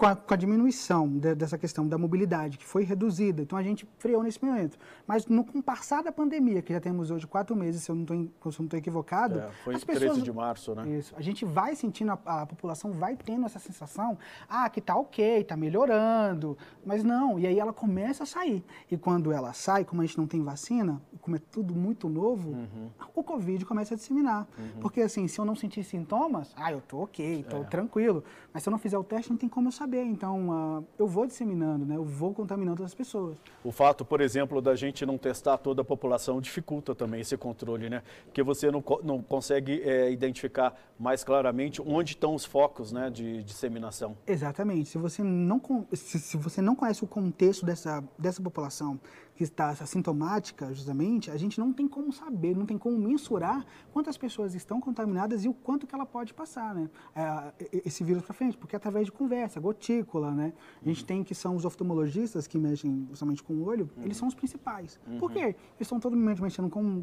com 0.00 0.06
a, 0.06 0.16
com 0.16 0.32
a 0.32 0.36
diminuição 0.36 1.06
de, 1.06 1.34
dessa 1.34 1.58
questão 1.58 1.86
da 1.86 1.98
mobilidade, 1.98 2.56
que 2.56 2.64
foi 2.64 2.84
reduzida, 2.84 3.42
então 3.42 3.58
a 3.58 3.62
gente 3.62 3.86
freou 3.98 4.22
nesse 4.22 4.42
momento. 4.42 4.78
Mas 5.06 5.26
no, 5.26 5.44
com 5.44 5.58
o 5.58 5.62
passar 5.62 6.02
da 6.02 6.10
pandemia, 6.10 6.62
que 6.62 6.72
já 6.72 6.80
temos 6.80 7.10
hoje 7.10 7.26
quatro 7.26 7.54
meses, 7.54 7.82
se 7.82 7.90
eu 7.90 7.94
não 7.94 8.04
estou 8.04 8.78
equivocado. 8.78 9.40
É, 9.40 9.50
foi 9.62 9.74
as 9.74 9.84
pessoas, 9.84 10.12
13 10.12 10.22
de 10.22 10.32
março, 10.32 10.74
né? 10.74 10.88
Isso. 10.88 11.14
A 11.14 11.20
gente 11.20 11.44
vai 11.44 11.76
sentindo, 11.76 12.12
a, 12.12 12.40
a 12.42 12.46
população 12.46 12.92
vai 12.92 13.14
tendo 13.14 13.44
essa 13.44 13.58
sensação, 13.58 14.16
ah, 14.48 14.70
que 14.70 14.80
tá 14.80 14.96
ok, 14.96 15.44
tá 15.44 15.54
melhorando, 15.54 16.56
mas 16.82 17.04
não. 17.04 17.38
E 17.38 17.46
aí 17.46 17.58
ela 17.58 17.74
começa 17.74 18.22
a 18.22 18.26
sair. 18.26 18.64
E 18.90 18.96
quando 18.96 19.30
ela 19.32 19.52
sai, 19.52 19.84
como 19.84 20.00
a 20.00 20.06
gente 20.06 20.16
não 20.16 20.26
tem 20.26 20.42
vacina, 20.42 20.98
como 21.20 21.36
é 21.36 21.40
tudo 21.52 21.74
muito 21.74 22.08
novo, 22.08 22.52
uhum. 22.52 22.88
o 23.14 23.22
Covid 23.22 23.66
começa 23.66 23.92
a 23.92 23.98
disseminar. 23.98 24.48
Uhum. 24.58 24.80
Porque 24.80 25.02
assim, 25.02 25.28
se 25.28 25.38
eu 25.38 25.44
não 25.44 25.54
sentir 25.54 25.84
sintomas, 25.84 26.54
ah, 26.56 26.72
eu 26.72 26.80
tô 26.80 27.02
ok, 27.02 27.44
tô 27.50 27.58
é. 27.58 27.64
tranquilo. 27.64 28.24
Mas 28.50 28.62
se 28.62 28.68
eu 28.70 28.70
não 28.70 28.78
fizer 28.78 28.96
o 28.96 29.04
teste, 29.04 29.30
não 29.30 29.36
tem 29.36 29.48
como 29.48 29.68
eu 29.68 29.72
saber 29.72 29.89
saber. 29.90 30.04
Então, 30.04 30.78
uh, 30.78 30.86
eu 30.98 31.06
vou 31.06 31.26
disseminando, 31.26 31.84
né? 31.84 31.96
eu 31.96 32.04
vou 32.04 32.32
contaminando 32.32 32.84
as 32.84 32.94
pessoas. 32.94 33.36
O 33.64 33.72
fato, 33.72 34.04
por 34.04 34.20
exemplo, 34.20 34.62
da 34.62 34.76
gente 34.76 35.04
não 35.04 35.18
testar 35.18 35.58
toda 35.58 35.82
a 35.82 35.84
população 35.84 36.40
dificulta 36.40 36.94
também 36.94 37.20
esse 37.20 37.36
controle, 37.36 37.90
né? 37.90 38.02
Porque 38.24 38.42
você 38.42 38.70
não, 38.70 38.82
não 39.02 39.20
consegue 39.20 39.82
é, 39.82 40.10
identificar 40.10 40.74
mais 40.98 41.24
claramente 41.24 41.82
onde 41.82 42.12
estão 42.12 42.34
os 42.34 42.44
focos 42.44 42.92
né, 42.92 43.10
de 43.10 43.42
disseminação. 43.42 44.16
Exatamente. 44.26 44.90
Se 44.90 44.98
você 44.98 45.22
não, 45.22 45.60
se, 45.92 46.18
se 46.18 46.36
você 46.36 46.62
não 46.62 46.76
conhece 46.76 47.02
o 47.02 47.06
contexto 47.06 47.66
dessa, 47.66 48.02
dessa 48.16 48.40
população, 48.40 49.00
que 49.40 49.44
está 49.44 49.70
assintomática, 49.70 50.70
justamente, 50.74 51.30
a 51.30 51.36
gente 51.38 51.58
não 51.58 51.72
tem 51.72 51.88
como 51.88 52.12
saber, 52.12 52.54
não 52.54 52.66
tem 52.66 52.76
como 52.76 52.98
mensurar 52.98 53.64
quantas 53.90 54.18
pessoas 54.18 54.54
estão 54.54 54.82
contaminadas 54.82 55.46
e 55.46 55.48
o 55.48 55.54
quanto 55.54 55.86
que 55.86 55.94
ela 55.94 56.04
pode 56.04 56.34
passar, 56.34 56.74
né? 56.74 56.90
É, 57.16 57.80
esse 57.86 58.04
vírus 58.04 58.22
para 58.22 58.34
frente, 58.34 58.58
porque 58.58 58.76
é 58.76 58.78
através 58.78 59.06
de 59.06 59.12
conversa, 59.12 59.58
gotícula, 59.58 60.30
né? 60.30 60.52
A 60.82 60.84
gente 60.86 61.06
tem 61.06 61.24
que 61.24 61.34
são 61.34 61.56
os 61.56 61.64
oftalmologistas 61.64 62.46
que 62.46 62.58
mexem 62.58 63.06
justamente 63.08 63.42
com 63.42 63.54
o 63.54 63.64
olho, 63.64 63.88
uhum. 63.96 64.04
eles 64.04 64.18
são 64.18 64.28
os 64.28 64.34
principais. 64.34 65.00
Uhum. 65.06 65.18
Por 65.18 65.32
quê? 65.32 65.38
Eles 65.38 65.56
estão 65.80 65.98
todo 65.98 66.14
momento 66.14 66.42
mexendo 66.42 66.68
com, 66.68 67.02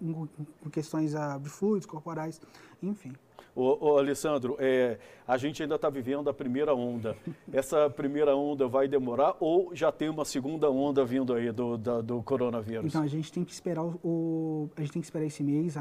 uhum. 0.00 0.28
com 0.62 0.70
questões 0.70 1.12
uh, 1.12 1.40
de 1.40 1.48
fluidos 1.48 1.86
corporais, 1.86 2.40
enfim. 2.80 3.12
Ô, 3.58 3.76
ô 3.80 3.98
Alessandro, 3.98 4.56
é, 4.60 5.00
a 5.26 5.36
gente 5.36 5.60
ainda 5.60 5.74
está 5.74 5.90
vivendo 5.90 6.30
a 6.30 6.32
primeira 6.32 6.72
onda. 6.76 7.16
Essa 7.52 7.90
primeira 7.90 8.36
onda 8.36 8.68
vai 8.68 8.86
demorar 8.86 9.34
ou 9.40 9.74
já 9.74 9.90
tem 9.90 10.08
uma 10.08 10.24
segunda 10.24 10.70
onda 10.70 11.04
vindo 11.04 11.34
aí 11.34 11.50
do, 11.50 11.76
da, 11.76 12.00
do 12.00 12.22
coronavírus? 12.22 12.86
Então, 12.86 13.02
a 13.02 13.08
gente 13.08 13.32
tem 13.32 13.42
que 13.44 13.50
esperar 13.50 13.82
o, 13.84 14.70
a 14.76 14.80
gente 14.80 14.92
tem 14.92 15.02
que 15.02 15.06
esperar 15.06 15.24
esse 15.24 15.42
mês 15.42 15.74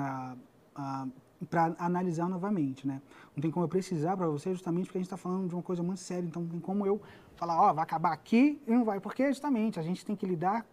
para 1.52 1.76
analisar 1.78 2.28
novamente, 2.28 2.88
né? 2.88 3.00
Não 3.36 3.44
tem 3.44 3.52
como 3.52 3.66
eu 3.66 3.70
precisar 3.70 4.18
para 4.18 4.28
você 4.28 4.52
justamente 4.54 4.86
porque 4.86 4.98
a 4.98 5.02
gente 5.02 5.06
está 5.06 5.18
falando 5.18 5.48
de 5.48 5.54
uma 5.54 5.62
coisa 5.62 5.84
muito 5.84 6.00
séria, 6.00 6.26
então 6.26 6.42
não 6.42 6.50
tem 6.50 6.60
como 6.60 6.84
eu 6.84 7.00
falar, 7.36 7.62
ó, 7.62 7.70
oh, 7.70 7.74
vai 7.76 7.84
acabar 7.84 8.12
aqui 8.12 8.60
e 8.66 8.72
não 8.72 8.84
vai, 8.84 9.00
porque 9.00 9.28
justamente 9.28 9.80
a 9.80 9.84
gente 9.84 10.04
tem 10.04 10.16
que 10.16 10.26
lidar 10.26 10.66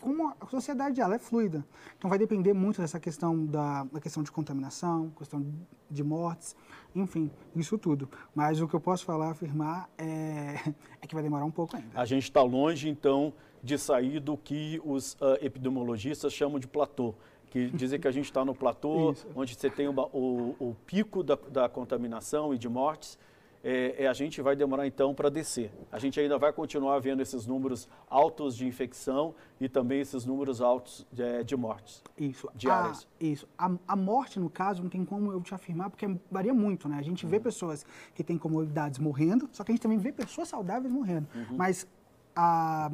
como 0.00 0.34
a 0.40 0.46
sociedade 0.46 1.00
ela 1.00 1.14
é 1.14 1.18
fluida. 1.18 1.64
Então 1.96 2.08
vai 2.08 2.18
depender 2.18 2.52
muito 2.52 2.80
dessa 2.80 2.98
questão 2.98 3.46
da, 3.46 3.84
da 3.84 4.00
questão 4.00 4.22
de 4.22 4.32
contaminação, 4.32 5.10
questão 5.10 5.44
de 5.90 6.02
mortes, 6.02 6.56
enfim, 6.94 7.30
isso 7.54 7.76
tudo. 7.78 8.08
Mas 8.34 8.60
o 8.60 8.66
que 8.66 8.74
eu 8.74 8.80
posso 8.80 9.04
falar, 9.04 9.30
afirmar, 9.30 9.88
é, 9.98 10.56
é 11.00 11.06
que 11.06 11.14
vai 11.14 11.22
demorar 11.22 11.44
um 11.44 11.50
pouco 11.50 11.76
ainda. 11.76 11.88
A 11.94 12.04
gente 12.04 12.24
está 12.24 12.42
longe, 12.42 12.88
então, 12.88 13.32
de 13.62 13.76
sair 13.76 14.20
do 14.20 14.36
que 14.36 14.80
os 14.84 15.14
uh, 15.14 15.38
epidemiologistas 15.40 16.32
chamam 16.32 16.58
de 16.58 16.66
platô 16.66 17.14
que 17.50 17.68
dizem 17.74 18.00
que 18.00 18.08
a 18.08 18.12
gente 18.12 18.26
está 18.26 18.44
no 18.44 18.54
platô, 18.54 19.12
Isso. 19.12 19.26
onde 19.34 19.54
você 19.54 19.68
tem 19.68 19.88
uma, 19.88 20.06
o, 20.06 20.54
o, 20.58 20.76
pico 20.86 21.22
da, 21.22 21.36
da, 21.50 21.68
contaminação 21.68 22.54
e 22.54 22.58
de 22.58 22.68
mortes, 22.68 23.18
é, 23.62 24.04
é, 24.04 24.06
a 24.08 24.12
gente 24.12 24.40
vai 24.40 24.56
demorar 24.56 24.86
então 24.86 25.14
para 25.14 25.28
descer. 25.28 25.70
A 25.92 25.98
gente 25.98 26.18
ainda 26.18 26.38
vai 26.38 26.52
continuar 26.52 26.98
vendo 26.98 27.20
esses 27.20 27.46
números 27.46 27.88
altos 28.08 28.56
de 28.56 28.66
infecção 28.66 29.34
e 29.60 29.68
também 29.68 30.00
esses 30.00 30.24
números 30.24 30.60
altos 30.60 31.06
de, 31.12 31.22
é, 31.22 31.42
de 31.42 31.56
mortes 31.56 32.02
isso. 32.16 32.48
diárias. 32.54 33.06
A, 33.20 33.24
isso. 33.24 33.48
A, 33.58 33.70
a, 33.86 33.96
morte, 33.96 34.40
no 34.40 34.48
caso, 34.48 34.82
não 34.82 34.88
tem 34.88 35.04
como 35.04 35.32
eu 35.32 35.40
te 35.40 35.54
afirmar, 35.54 35.90
porque 35.90 36.08
varia 36.30 36.54
muito, 36.54 36.88
né? 36.88 36.96
A 36.98 37.02
gente 37.02 37.26
vê 37.26 37.36
uhum. 37.36 37.42
pessoas 37.42 37.84
que 38.14 38.24
têm 38.24 38.38
comorbidades 38.38 38.98
morrendo, 38.98 39.48
só 39.52 39.62
que 39.62 39.72
a 39.72 39.74
gente 39.74 39.82
também 39.82 39.98
vê 39.98 40.10
pessoas 40.10 40.48
saudáveis 40.48 40.92
morrendo. 40.92 41.26
Uhum. 41.34 41.56
Mas 41.56 41.86
a, 42.34 42.90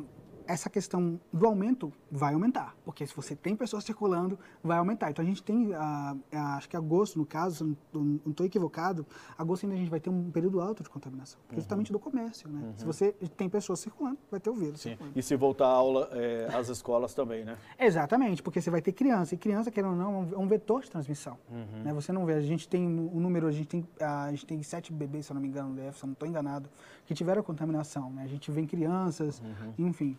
essa 0.47 0.71
questão 0.71 1.21
do 1.33 1.47
aumento 1.47 1.93
vai 2.11 2.35
aumentar, 2.35 2.75
porque 2.85 3.07
se 3.07 3.15
você 3.15 3.35
tem 3.35 3.57
pessoas 3.57 3.85
circulando, 3.85 4.39
vai 4.63 4.79
aumentar. 4.79 5.11
Então 5.11 5.25
a 5.25 5.27
gente 5.27 5.43
tem, 5.43 5.73
uh, 5.73 6.21
acho 6.57 6.69
que 6.69 6.77
agosto, 6.77 7.19
no 7.19 7.27
caso, 7.27 7.77
não 7.93 8.21
estou 8.27 8.47
equivocado, 8.47 9.07
agosto 9.37 9.65
ainda 9.65 9.77
a 9.77 9.79
gente 9.79 9.91
vai 9.91 10.01
ter 10.01 10.11
um 10.11 10.31
período 10.31 10.61
alto 10.61 10.83
de 10.83 10.89
contaminação, 10.89 11.41
uhum. 11.51 11.57
justamente 11.57 11.93
do 11.93 11.99
comércio. 11.99 12.49
Né? 12.49 12.61
Uhum. 12.63 12.73
Se 12.77 12.85
você 12.85 13.13
tem 13.37 13.49
pessoas 13.49 13.81
circulando, 13.81 14.19
vai 14.31 14.41
ter 14.41 14.51
o 14.51 14.55
vírus. 14.55 14.81
Sim. 14.81 14.97
E 15.15 15.23
se 15.23 15.37
voltar 15.37 15.67
a 15.67 15.73
aula, 15.73 16.09
é, 16.13 16.49
às 16.55 16.69
escolas 16.69 17.15
também, 17.15 17.45
né? 17.45 17.57
Exatamente, 17.79 18.43
porque 18.43 18.61
você 18.61 18.71
vai 18.71 18.81
ter 18.81 18.93
criança, 18.93 19.35
e 19.35 19.39
criança, 19.39 19.71
querendo 19.71 19.91
ou 19.91 19.97
não, 19.97 20.29
é 20.33 20.39
um 20.39 20.47
vetor 20.47 20.83
de 20.83 20.91
transmissão. 20.91 21.37
Uhum. 21.51 21.83
Né? 21.85 21.93
Você 21.93 22.13
não 22.13 22.25
vê, 22.25 22.35
a 22.35 22.41
gente 22.41 22.69
tem 22.69 22.87
o 22.87 23.17
um 23.17 23.21
número, 23.21 23.47
a 23.47 23.53
gente 23.53 23.69
tem, 23.69 23.87
a 24.01 24.31
gente 24.31 24.47
tem 24.47 24.63
sete 24.63 24.93
bebês, 24.93 25.27
se 25.27 25.33
eu 25.33 25.35
não 25.35 25.41
me 25.41 25.49
engano, 25.49 25.71
no 25.71 25.75
DF, 25.75 25.99
se 25.99 26.05
eu 26.05 26.07
não 26.07 26.13
estou 26.13 26.29
enganado, 26.29 26.69
que 27.05 27.15
tiveram 27.15 27.43
contaminação. 27.43 28.11
Né? 28.11 28.23
A 28.23 28.29
gente 28.29 28.51
vê 28.51 28.65
crianças, 28.67 29.41
uhum. 29.41 29.87
enfim. 29.87 30.17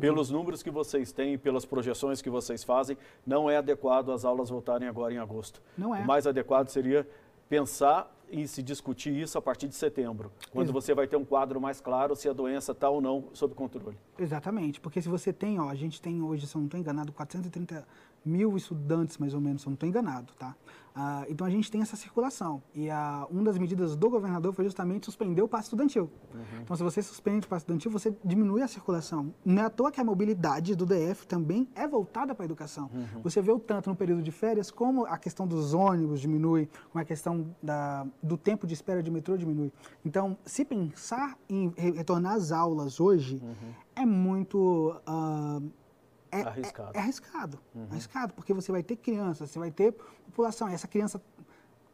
Pelos 0.00 0.28
tudo. 0.28 0.38
números 0.38 0.62
que 0.62 0.70
vocês 0.70 1.12
têm, 1.12 1.36
pelas 1.36 1.64
projeções 1.64 2.22
que 2.22 2.30
vocês 2.30 2.62
fazem, 2.64 2.96
não 3.26 3.50
é 3.50 3.56
adequado 3.56 4.10
as 4.10 4.24
aulas 4.24 4.48
voltarem 4.50 4.88
agora 4.88 5.12
em 5.12 5.18
agosto. 5.18 5.60
Não 5.76 5.94
é. 5.94 6.00
O 6.00 6.06
mais 6.06 6.26
adequado 6.26 6.68
seria 6.68 7.06
pensar 7.48 8.10
em 8.30 8.46
se 8.46 8.62
discutir 8.62 9.12
isso 9.12 9.36
a 9.38 9.42
partir 9.42 9.68
de 9.68 9.74
setembro, 9.74 10.32
quando 10.50 10.66
Exato. 10.66 10.80
você 10.80 10.94
vai 10.94 11.06
ter 11.06 11.16
um 11.16 11.24
quadro 11.24 11.60
mais 11.60 11.80
claro 11.80 12.16
se 12.16 12.28
a 12.28 12.32
doença 12.32 12.72
está 12.72 12.88
ou 12.88 13.00
não 13.00 13.24
sob 13.32 13.54
controle. 13.54 13.96
Exatamente, 14.18 14.80
porque 14.80 15.00
se 15.00 15.08
você 15.08 15.32
tem, 15.32 15.60
ó, 15.60 15.68
a 15.68 15.74
gente 15.74 16.00
tem 16.00 16.22
hoje, 16.22 16.46
se 16.46 16.56
eu 16.56 16.60
não 16.60 16.66
estou 16.66 16.80
enganado, 16.80 17.12
430 17.12 17.86
mil 18.24 18.56
estudantes, 18.56 19.18
mais 19.18 19.34
ou 19.34 19.40
menos, 19.40 19.62
se 19.62 19.68
eu 19.68 19.70
não 19.70 19.74
estou 19.74 19.88
enganado, 19.88 20.32
tá? 20.38 20.54
Ah, 20.96 21.26
então 21.28 21.44
a 21.44 21.50
gente 21.50 21.68
tem 21.72 21.82
essa 21.82 21.96
circulação. 21.96 22.62
E 22.72 22.88
a, 22.88 23.26
uma 23.28 23.42
das 23.42 23.58
medidas 23.58 23.96
do 23.96 24.08
governador 24.08 24.52
foi 24.52 24.64
justamente 24.64 25.06
suspender 25.06 25.42
o 25.42 25.48
passo 25.48 25.64
estudantil. 25.64 26.08
Uhum. 26.32 26.60
Então, 26.62 26.76
se 26.76 26.84
você 26.84 27.02
suspende 27.02 27.46
o 27.46 27.48
passo 27.48 27.64
estudantil, 27.64 27.90
você 27.90 28.16
diminui 28.24 28.62
a 28.62 28.68
circulação. 28.68 29.34
Não 29.44 29.62
é 29.62 29.66
à 29.66 29.70
toa 29.70 29.90
que 29.90 30.00
a 30.00 30.04
mobilidade 30.04 30.76
do 30.76 30.86
DF 30.86 31.26
também 31.26 31.68
é 31.74 31.88
voltada 31.88 32.32
para 32.32 32.44
a 32.44 32.46
educação. 32.46 32.88
Uhum. 32.94 33.22
Você 33.24 33.42
vê 33.42 33.50
o 33.50 33.58
tanto 33.58 33.90
no 33.90 33.96
período 33.96 34.22
de 34.22 34.30
férias, 34.30 34.70
como 34.70 35.04
a 35.06 35.18
questão 35.18 35.48
dos 35.48 35.74
ônibus 35.74 36.20
diminui, 36.20 36.68
como 36.92 37.02
a 37.02 37.04
questão 37.04 37.52
da, 37.60 38.06
do 38.22 38.36
tempo 38.36 38.64
de 38.64 38.74
espera 38.74 39.02
de 39.02 39.10
metrô 39.10 39.36
diminui. 39.36 39.72
Então, 40.04 40.38
se 40.46 40.64
pensar 40.64 41.36
em 41.48 41.72
retornar 41.76 42.34
às 42.34 42.52
aulas 42.52 43.00
hoje, 43.00 43.42
uhum. 43.42 43.72
é 43.96 44.06
muito. 44.06 44.96
Uh, 45.08 45.83
é, 46.40 46.42
arriscado. 46.42 46.90
É, 46.94 46.98
é 46.98 47.00
arriscado, 47.00 47.58
uhum. 47.74 47.86
arriscado, 47.90 48.34
porque 48.34 48.52
você 48.52 48.72
vai 48.72 48.82
ter 48.82 48.96
criança, 48.96 49.46
você 49.46 49.58
vai 49.58 49.70
ter 49.70 49.92
população, 49.92 50.70
e 50.70 50.74
essa 50.74 50.88
criança 50.88 51.20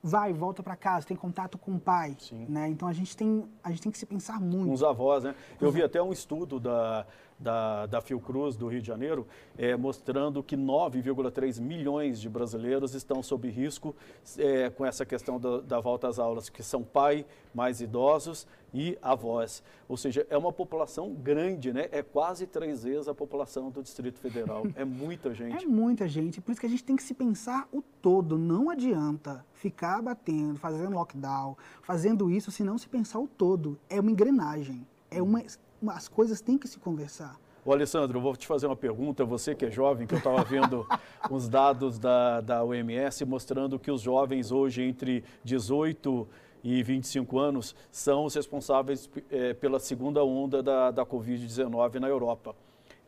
vai, 0.02 0.32
volta 0.32 0.62
para 0.62 0.76
casa, 0.76 1.06
tem 1.06 1.16
contato 1.16 1.58
com 1.58 1.74
o 1.74 1.80
pai, 1.80 2.16
Sim. 2.18 2.46
né? 2.48 2.68
Então 2.68 2.88
a 2.88 2.92
gente 2.92 3.16
tem 3.16 3.44
a 3.62 3.70
gente 3.70 3.82
tem 3.82 3.92
que 3.92 3.98
se 3.98 4.06
pensar 4.06 4.40
muito. 4.40 4.72
Os 4.72 4.82
avós, 4.82 5.24
né? 5.24 5.34
Eu 5.60 5.70
vi 5.70 5.82
até 5.82 6.02
um 6.02 6.12
estudo 6.12 6.58
da 6.58 7.06
da, 7.40 7.86
da 7.86 8.00
Fiocruz 8.00 8.54
do 8.54 8.68
Rio 8.68 8.82
de 8.82 8.86
Janeiro, 8.86 9.26
é, 9.56 9.74
mostrando 9.74 10.42
que 10.42 10.56
9,3 10.56 11.58
milhões 11.58 12.20
de 12.20 12.28
brasileiros 12.28 12.94
estão 12.94 13.22
sob 13.22 13.48
risco 13.48 13.96
é, 14.36 14.68
com 14.68 14.84
essa 14.84 15.06
questão 15.06 15.40
da, 15.40 15.60
da, 15.60 15.80
volta 15.80 16.06
às 16.06 16.18
aulas, 16.18 16.50
que 16.50 16.62
são 16.62 16.82
pai, 16.82 17.24
mais 17.54 17.80
idosos 17.80 18.46
e 18.72 18.98
avós. 19.02 19.62
Ou 19.88 19.96
seja, 19.96 20.26
é 20.30 20.36
uma 20.36 20.52
população 20.52 21.12
grande, 21.12 21.72
né? 21.72 21.88
É 21.90 22.02
quase 22.02 22.46
três 22.46 22.84
vezes 22.84 23.08
a 23.08 23.14
população 23.14 23.70
do 23.70 23.82
Distrito 23.82 24.18
Federal. 24.18 24.64
É 24.74 24.84
muita 24.84 25.32
gente. 25.34 25.64
É 25.64 25.66
muita 25.66 26.08
gente, 26.08 26.40
por 26.40 26.52
isso 26.52 26.60
que 26.60 26.66
a 26.66 26.70
gente 26.70 26.84
tem 26.84 26.96
que 26.96 27.02
se 27.02 27.14
pensar 27.14 27.68
o 27.72 27.82
todo. 27.82 28.38
Não 28.38 28.70
adianta 28.70 29.44
ficar 29.52 30.02
batendo, 30.02 30.58
fazendo 30.58 30.94
lockdown, 30.94 31.56
fazendo 31.82 32.30
isso, 32.30 32.50
se 32.50 32.62
não 32.62 32.78
se 32.78 32.88
pensar 32.88 33.18
o 33.18 33.26
todo. 33.26 33.78
É 33.88 34.00
uma 34.00 34.10
engrenagem. 34.10 34.86
É 35.10 35.20
uma 35.20 35.42
as 35.88 36.08
coisas 36.08 36.40
têm 36.40 36.58
que 36.58 36.68
se 36.68 36.78
conversar. 36.78 37.38
O 37.64 37.72
Alessandro, 37.72 38.18
eu 38.18 38.22
vou 38.22 38.34
te 38.34 38.46
fazer 38.46 38.66
uma 38.66 38.76
pergunta, 38.76 39.24
você 39.24 39.54
que 39.54 39.66
é 39.66 39.70
jovem, 39.70 40.06
que 40.06 40.14
eu 40.14 40.18
estava 40.18 40.42
vendo 40.42 40.86
uns 41.30 41.48
dados 41.48 41.98
da, 41.98 42.40
da 42.40 42.64
OMS 42.64 43.24
mostrando 43.26 43.78
que 43.78 43.90
os 43.90 44.00
jovens 44.00 44.50
hoje 44.50 44.82
entre 44.82 45.22
18 45.44 46.26
e 46.26 46.49
25 46.62 47.38
anos 47.38 47.74
são 47.90 48.24
os 48.24 48.34
responsáveis 48.34 49.10
é, 49.30 49.54
pela 49.54 49.78
segunda 49.78 50.22
onda 50.24 50.62
da, 50.62 50.90
da 50.90 51.06
Covid-19 51.06 51.98
na 51.98 52.08
Europa. 52.08 52.54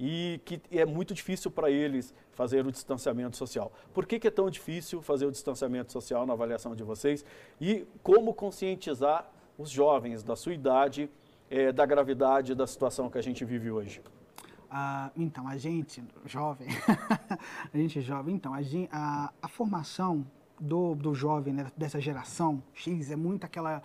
e 0.01 0.41
que 0.45 0.61
é 0.71 0.85
muito 0.85 1.15
difícil 1.15 1.51
para 1.51 1.71
eles 1.71 2.15
fazer 2.33 2.67
o 2.67 2.73
distanciamento 2.73 3.37
social. 3.37 3.71
Por 3.93 4.07
que, 4.07 4.19
que, 4.19 4.27
é 4.27 4.31
tão 4.31 4.51
difícil 4.51 5.01
fazer 5.03 5.27
o 5.27 5.31
distanciamento 5.31 5.93
social 5.93 6.27
na 6.27 6.33
avaliação 6.33 6.75
de 6.75 6.83
vocês 6.83 7.25
e 7.61 7.87
como 8.03 8.35
conscientizar 8.35 9.31
os 9.57 9.71
jovens 9.71 10.23
da 10.23 10.35
sua 10.35 10.55
idade 10.55 11.09
é, 11.51 11.71
da 11.71 11.85
gravidade 11.85 12.55
da 12.55 12.67
situação 12.67 13.11
que 13.11 13.19
a 13.19 13.23
gente 13.23 13.45
vive 13.45 13.71
hoje? 13.71 14.03
Ah, 14.71 15.11
então, 15.15 15.47
a 15.47 15.59
gente 15.59 16.03
jovem, 16.25 16.67
a 17.73 17.77
gente 17.77 18.01
jovem, 18.01 18.35
então, 18.35 18.55
a, 18.55 18.61
a, 18.91 19.33
a 19.43 19.49
formação 19.49 20.27
do, 20.63 20.95
do 20.95 21.15
jovem, 21.15 21.53
né, 21.53 21.67
dessa 21.77 22.01
geração 22.01 22.63
X, 22.73 23.11
é 23.11 23.17
muito 23.17 23.45
aquela, 23.45 23.83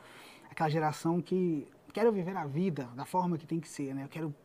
aquela 0.50 0.70
geração 0.70 1.20
que 1.22 1.68
quero 1.92 2.12
viver 2.12 2.38
a 2.38 2.46
vida 2.46 2.88
da 2.96 3.06
forma 3.06 3.40
que 3.40 3.48
tem 3.48 3.60
que 3.60 3.68
ser, 3.68 3.96
né? 3.96 4.04
Eu 4.04 4.08
quero 4.08 4.36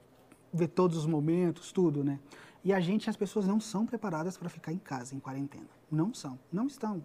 ver 0.51 0.69
todos 0.69 0.97
os 0.97 1.05
momentos, 1.05 1.71
tudo, 1.71 2.03
né? 2.03 2.19
E 2.65 2.73
a 2.73 2.81
gente, 2.81 3.11
as 3.11 3.17
pessoas 3.17 3.47
não 3.47 3.61
são 3.61 3.85
preparadas 3.85 4.39
para 4.39 4.49
ficar 4.49 4.73
em 4.73 4.79
casa, 4.79 5.15
em 5.15 5.21
quarentena. 5.21 5.69
Não 5.91 6.15
são, 6.15 6.39
não 6.51 6.67
estão. 6.67 7.05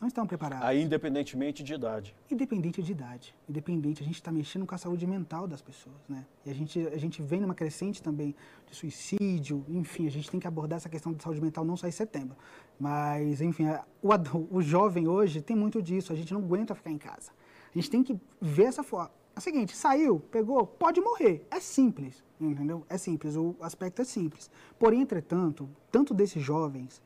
Não 0.00 0.08
estão 0.08 0.26
preparadas. 0.26 0.66
Aí, 0.66 0.80
independentemente 0.82 1.62
de 1.62 1.74
idade. 1.74 2.16
Independente 2.30 2.82
de 2.82 2.90
idade. 2.90 3.34
Independente, 3.46 4.02
a 4.02 4.06
gente 4.06 4.14
está 4.14 4.32
mexendo 4.32 4.64
com 4.64 4.74
a 4.74 4.78
saúde 4.78 5.06
mental 5.06 5.46
das 5.46 5.60
pessoas, 5.60 6.08
né? 6.08 6.24
E 6.46 6.50
a 6.50 6.54
gente, 6.54 6.80
a 6.86 6.96
gente 6.96 7.20
vem 7.20 7.38
numa 7.38 7.54
crescente 7.54 8.02
também 8.02 8.34
de 8.66 8.74
suicídio, 8.74 9.62
enfim, 9.68 10.06
a 10.06 10.10
gente 10.10 10.30
tem 10.30 10.40
que 10.40 10.46
abordar 10.46 10.78
essa 10.78 10.88
questão 10.88 11.12
de 11.12 11.22
saúde 11.22 11.42
mental 11.42 11.66
não 11.66 11.76
só 11.76 11.86
em 11.86 11.90
setembro. 11.90 12.34
Mas, 12.78 13.42
enfim, 13.42 13.66
o, 14.02 14.08
o 14.50 14.62
jovem 14.62 15.06
hoje 15.06 15.42
tem 15.42 15.54
muito 15.54 15.82
disso, 15.82 16.14
a 16.14 16.16
gente 16.16 16.32
não 16.32 16.40
aguenta 16.40 16.74
ficar 16.74 16.90
em 16.90 16.98
casa. 16.98 17.30
A 17.74 17.78
gente 17.78 17.90
tem 17.90 18.02
que 18.02 18.18
ver 18.40 18.64
essa 18.64 18.82
forma. 18.82 19.10
É 19.36 19.38
o 19.38 19.42
seguinte, 19.42 19.76
saiu, 19.76 20.18
pegou, 20.18 20.66
pode 20.66 20.98
morrer. 21.02 21.46
É 21.50 21.60
simples, 21.60 22.24
entendeu? 22.40 22.86
É 22.88 22.96
simples, 22.96 23.36
o 23.36 23.54
aspecto 23.60 24.00
é 24.00 24.04
simples. 24.06 24.50
Porém, 24.78 25.02
entretanto, 25.02 25.68
tanto 25.92 26.14
desses 26.14 26.42
jovens 26.42 27.02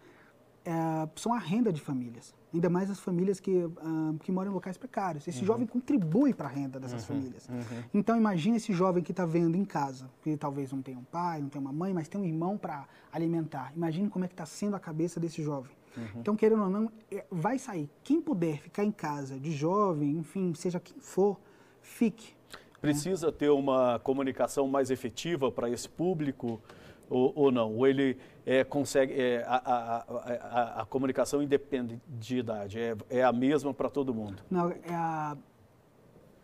é, 0.64 0.72
são 1.16 1.34
a 1.34 1.38
renda 1.38 1.72
de 1.72 1.80
famílias. 1.80 2.32
Ainda 2.54 2.70
mais 2.70 2.88
as 2.88 3.00
famílias 3.00 3.40
que, 3.40 3.50
uh, 3.50 4.18
que 4.22 4.30
moram 4.30 4.52
em 4.52 4.54
locais 4.54 4.78
precários. 4.78 5.26
Esse 5.26 5.40
uhum. 5.40 5.46
jovem 5.46 5.66
contribui 5.66 6.32
para 6.32 6.48
a 6.48 6.50
renda 6.50 6.78
dessas 6.78 7.02
uhum. 7.02 7.16
famílias. 7.16 7.48
Uhum. 7.48 7.82
Então, 7.92 8.16
imagine 8.16 8.58
esse 8.58 8.72
jovem 8.72 9.02
que 9.02 9.10
está 9.10 9.26
vendo 9.26 9.56
em 9.56 9.64
casa, 9.64 10.08
que 10.22 10.36
talvez 10.36 10.70
não 10.70 10.80
tenha 10.80 10.96
um 10.96 11.04
pai, 11.04 11.40
não 11.40 11.48
tenha 11.48 11.60
uma 11.60 11.72
mãe, 11.72 11.92
mas 11.92 12.06
tem 12.06 12.20
um 12.20 12.24
irmão 12.24 12.56
para 12.56 12.86
alimentar. 13.12 13.72
Imagine 13.74 14.08
como 14.08 14.24
é 14.24 14.28
que 14.28 14.34
está 14.34 14.46
sendo 14.46 14.76
a 14.76 14.80
cabeça 14.80 15.18
desse 15.18 15.42
jovem. 15.42 15.72
Uhum. 15.96 16.20
Então, 16.20 16.36
querendo 16.36 16.62
ou 16.62 16.70
não, 16.70 16.92
é, 17.10 17.24
vai 17.28 17.58
sair. 17.58 17.90
Quem 18.04 18.20
puder 18.20 18.60
ficar 18.60 18.84
em 18.84 18.92
casa, 18.92 19.38
de 19.38 19.50
jovem, 19.50 20.12
enfim, 20.12 20.54
seja 20.54 20.78
quem 20.78 21.00
for, 21.00 21.40
fique. 21.82 22.34
Precisa 22.80 23.32
ter 23.32 23.48
uma 23.48 23.98
comunicação 23.98 24.68
mais 24.68 24.90
efetiva 24.90 25.50
para 25.50 25.68
esse 25.70 25.88
público 25.88 26.60
ou, 27.08 27.32
ou, 27.34 27.52
não? 27.52 27.74
Ou 27.74 27.86
ele 27.86 28.16
é, 28.44 28.64
consegue. 28.64 29.12
É, 29.12 29.44
a, 29.46 29.56
a, 29.56 30.04
a, 30.08 30.82
a, 30.82 30.86
comunicação 30.86 31.42
independe 31.42 32.00
de 32.08 32.38
idade, 32.38 32.78
é, 32.78 32.96
é 33.10 33.22
a 33.22 33.32
mesma 33.32 33.72
para 33.72 33.88
todo 33.88 34.14
mundo? 34.14 34.42
Não, 34.50 34.70
é 34.70 34.94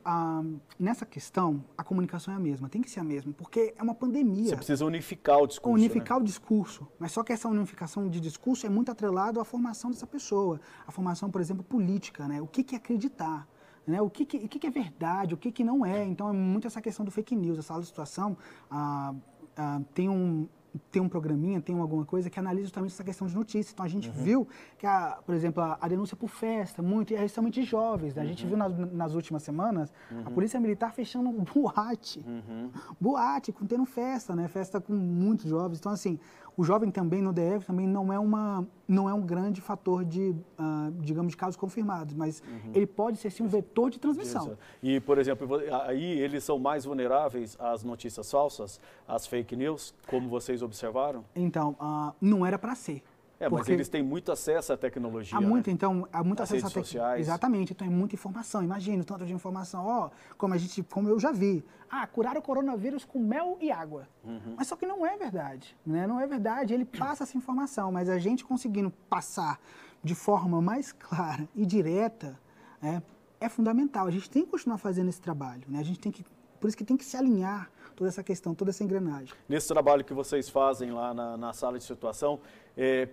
a, 0.04 0.42
nessa 0.78 1.04
questão, 1.04 1.64
a 1.76 1.84
comunicação 1.84 2.32
é 2.32 2.36
a 2.36 2.40
mesma, 2.40 2.68
tem 2.68 2.82
que 2.82 2.90
ser 2.90 3.00
a 3.00 3.04
mesma, 3.04 3.32
porque 3.32 3.74
é 3.76 3.82
uma 3.82 3.94
pandemia. 3.94 4.48
Você 4.48 4.56
precisa 4.56 4.84
unificar 4.84 5.38
o 5.38 5.46
discurso. 5.46 5.74
Unificar 5.74 6.18
né? 6.18 6.22
o 6.22 6.26
discurso. 6.26 6.88
Mas 6.98 7.12
só 7.12 7.22
que 7.22 7.32
essa 7.32 7.48
unificação 7.48 8.08
de 8.08 8.20
discurso 8.20 8.66
é 8.66 8.68
muito 8.68 8.90
atrelado 8.90 9.40
à 9.40 9.44
formação 9.44 9.90
dessa 9.90 10.06
pessoa. 10.06 10.60
A 10.86 10.92
formação, 10.92 11.30
por 11.30 11.40
exemplo, 11.40 11.62
política, 11.62 12.26
né? 12.26 12.40
O 12.40 12.46
que, 12.46 12.62
que 12.62 12.74
é 12.74 12.78
acreditar? 12.78 13.46
Né? 13.86 14.00
O, 14.00 14.10
que, 14.10 14.24
que, 14.24 14.36
o 14.38 14.48
que, 14.48 14.58
que 14.58 14.66
é 14.66 14.70
verdade, 14.70 15.34
o 15.34 15.36
que, 15.36 15.50
que 15.50 15.64
não 15.64 15.84
é. 15.84 16.04
Então, 16.04 16.28
é 16.28 16.32
muito 16.32 16.66
essa 16.66 16.80
questão 16.80 17.04
do 17.04 17.10
fake 17.10 17.36
news. 17.36 17.58
Essa 17.58 17.80
situação 17.82 18.36
ah, 18.70 19.14
ah, 19.56 19.80
tem 19.94 20.08
um, 20.08 20.48
tem 20.90 21.00
um 21.02 21.08
programinha, 21.08 21.60
tem 21.60 21.78
alguma 21.78 22.04
coisa 22.04 22.30
que 22.30 22.38
analisa 22.38 22.66
justamente 22.66 22.92
essa 22.92 23.04
questão 23.04 23.26
de 23.26 23.34
notícias. 23.34 23.72
Então 23.72 23.84
a 23.84 23.88
gente 23.88 24.08
uhum. 24.08 24.14
viu 24.14 24.48
que, 24.78 24.86
a, 24.86 25.18
por 25.24 25.34
exemplo, 25.34 25.62
a, 25.62 25.78
a, 25.80 25.88
denúncia 25.88 26.16
por 26.16 26.28
festa, 26.28 26.82
muito, 26.82 27.12
e 27.12 27.16
é 27.16 27.22
justamente 27.22 27.62
jovens. 27.62 28.14
Né? 28.14 28.22
A 28.22 28.26
gente 28.26 28.44
uhum. 28.44 28.48
viu 28.50 28.58
nas, 28.58 28.92
nas, 28.92 29.14
últimas 29.14 29.42
semanas 29.42 29.92
uhum. 30.10 30.22
a 30.26 30.30
Polícia 30.30 30.60
Militar 30.60 30.92
fechando 30.92 31.28
um 31.28 31.44
boate. 31.44 32.24
Uhum. 32.26 32.70
Boate, 33.00 33.52
tendo 33.68 33.84
festa, 33.84 34.34
né? 34.34 34.48
Festa 34.48 34.80
com 34.80 34.92
muitos 34.92 35.46
jovens. 35.46 35.78
Então, 35.78 35.92
assim, 35.92 36.18
o 36.60 36.64
jovem 36.64 36.90
também 36.90 37.22
no 37.22 37.32
DF 37.32 37.64
também 37.66 37.86
não 37.86 38.12
é, 38.12 38.18
uma, 38.18 38.68
não 38.86 39.08
é 39.08 39.14
um 39.14 39.22
grande 39.22 39.62
fator 39.62 40.04
de, 40.04 40.28
uh, 40.58 40.92
digamos, 40.98 41.30
de 41.30 41.36
casos 41.38 41.56
confirmados, 41.56 42.12
mas 42.12 42.42
uhum. 42.46 42.72
ele 42.74 42.86
pode 42.86 43.16
ser 43.16 43.30
sim 43.30 43.42
um 43.42 43.48
vetor 43.48 43.88
de 43.88 43.98
transmissão. 43.98 44.42
Isso. 44.42 44.58
E, 44.82 45.00
por 45.00 45.16
exemplo, 45.16 45.48
aí 45.86 46.20
eles 46.20 46.44
são 46.44 46.58
mais 46.58 46.84
vulneráveis 46.84 47.56
às 47.58 47.82
notícias 47.82 48.30
falsas, 48.30 48.78
às 49.08 49.26
fake 49.26 49.56
news, 49.56 49.94
como 50.06 50.28
vocês 50.28 50.60
observaram? 50.60 51.24
Então, 51.34 51.74
uh, 51.80 52.14
não 52.20 52.44
era 52.44 52.58
para 52.58 52.74
ser. 52.74 53.02
É, 53.40 53.48
mas 53.48 53.66
eles 53.70 53.88
têm 53.88 54.02
muito 54.02 54.30
acesso 54.30 54.74
à 54.74 54.76
tecnologia. 54.76 55.36
Há 55.36 55.40
muito, 55.40 55.68
né? 55.68 55.72
então, 55.72 56.06
há 56.12 56.22
muito 56.22 56.42
As 56.42 56.50
acesso 56.52 56.66
à 56.66 56.68
tecnologia. 56.68 57.18
Exatamente, 57.18 57.72
então 57.72 57.86
é 57.86 57.90
muita 57.90 58.14
informação. 58.14 58.62
Imagina 58.62 59.02
tanto 59.02 59.24
de 59.24 59.32
informação. 59.32 59.86
Ó, 59.86 60.10
como 60.36 60.52
a 60.52 60.58
gente, 60.58 60.82
como 60.82 61.08
eu 61.08 61.18
já 61.18 61.32
vi. 61.32 61.64
Ah, 61.90 62.06
curar 62.06 62.36
o 62.36 62.42
coronavírus 62.42 63.04
com 63.04 63.18
mel 63.18 63.56
e 63.58 63.72
água. 63.72 64.06
Uhum. 64.22 64.54
Mas 64.56 64.68
só 64.68 64.76
que 64.76 64.86
não 64.86 65.04
é 65.04 65.16
verdade, 65.16 65.74
né? 65.84 66.06
Não 66.06 66.20
é 66.20 66.26
verdade. 66.26 66.74
Ele 66.74 66.84
passa 66.84 67.24
essa 67.24 67.36
informação, 67.36 67.90
mas 67.90 68.10
a 68.10 68.18
gente 68.18 68.44
conseguindo 68.44 68.92
passar 69.08 69.58
de 70.04 70.14
forma 70.14 70.60
mais 70.60 70.92
clara 70.92 71.48
e 71.56 71.64
direta, 71.64 72.38
é, 72.82 73.00
é 73.40 73.48
fundamental. 73.48 74.06
A 74.06 74.10
gente 74.10 74.28
tem 74.28 74.44
que 74.44 74.50
continuar 74.50 74.76
fazendo 74.76 75.08
esse 75.08 75.20
trabalho, 75.20 75.62
né? 75.66 75.80
A 75.80 75.82
gente 75.82 75.98
tem 75.98 76.12
que, 76.12 76.24
por 76.60 76.68
isso 76.68 76.76
que 76.76 76.84
tem 76.84 76.96
que 76.96 77.04
se 77.04 77.16
alinhar 77.16 77.70
toda 77.96 78.08
essa 78.08 78.22
questão, 78.22 78.54
toda 78.54 78.70
essa 78.70 78.84
engrenagem. 78.84 79.34
Nesse 79.48 79.66
trabalho 79.68 80.04
que 80.04 80.14
vocês 80.14 80.48
fazem 80.48 80.90
lá 80.90 81.12
na, 81.12 81.36
na 81.36 81.52
sala 81.52 81.78
de 81.78 81.84
situação, 81.84 82.40
é, 82.76 83.08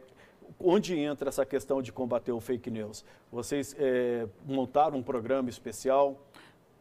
onde 0.60 0.98
entra 0.98 1.30
essa 1.30 1.46
questão 1.46 1.82
de 1.82 1.92
combater 1.92 2.32
o 2.32 2.40
fake 2.40 2.70
news? 2.70 3.04
Vocês 3.32 3.76
é, 3.78 4.28
montaram 4.46 4.98
um 4.98 5.04
programa 5.04 5.50
especial? 5.50 6.20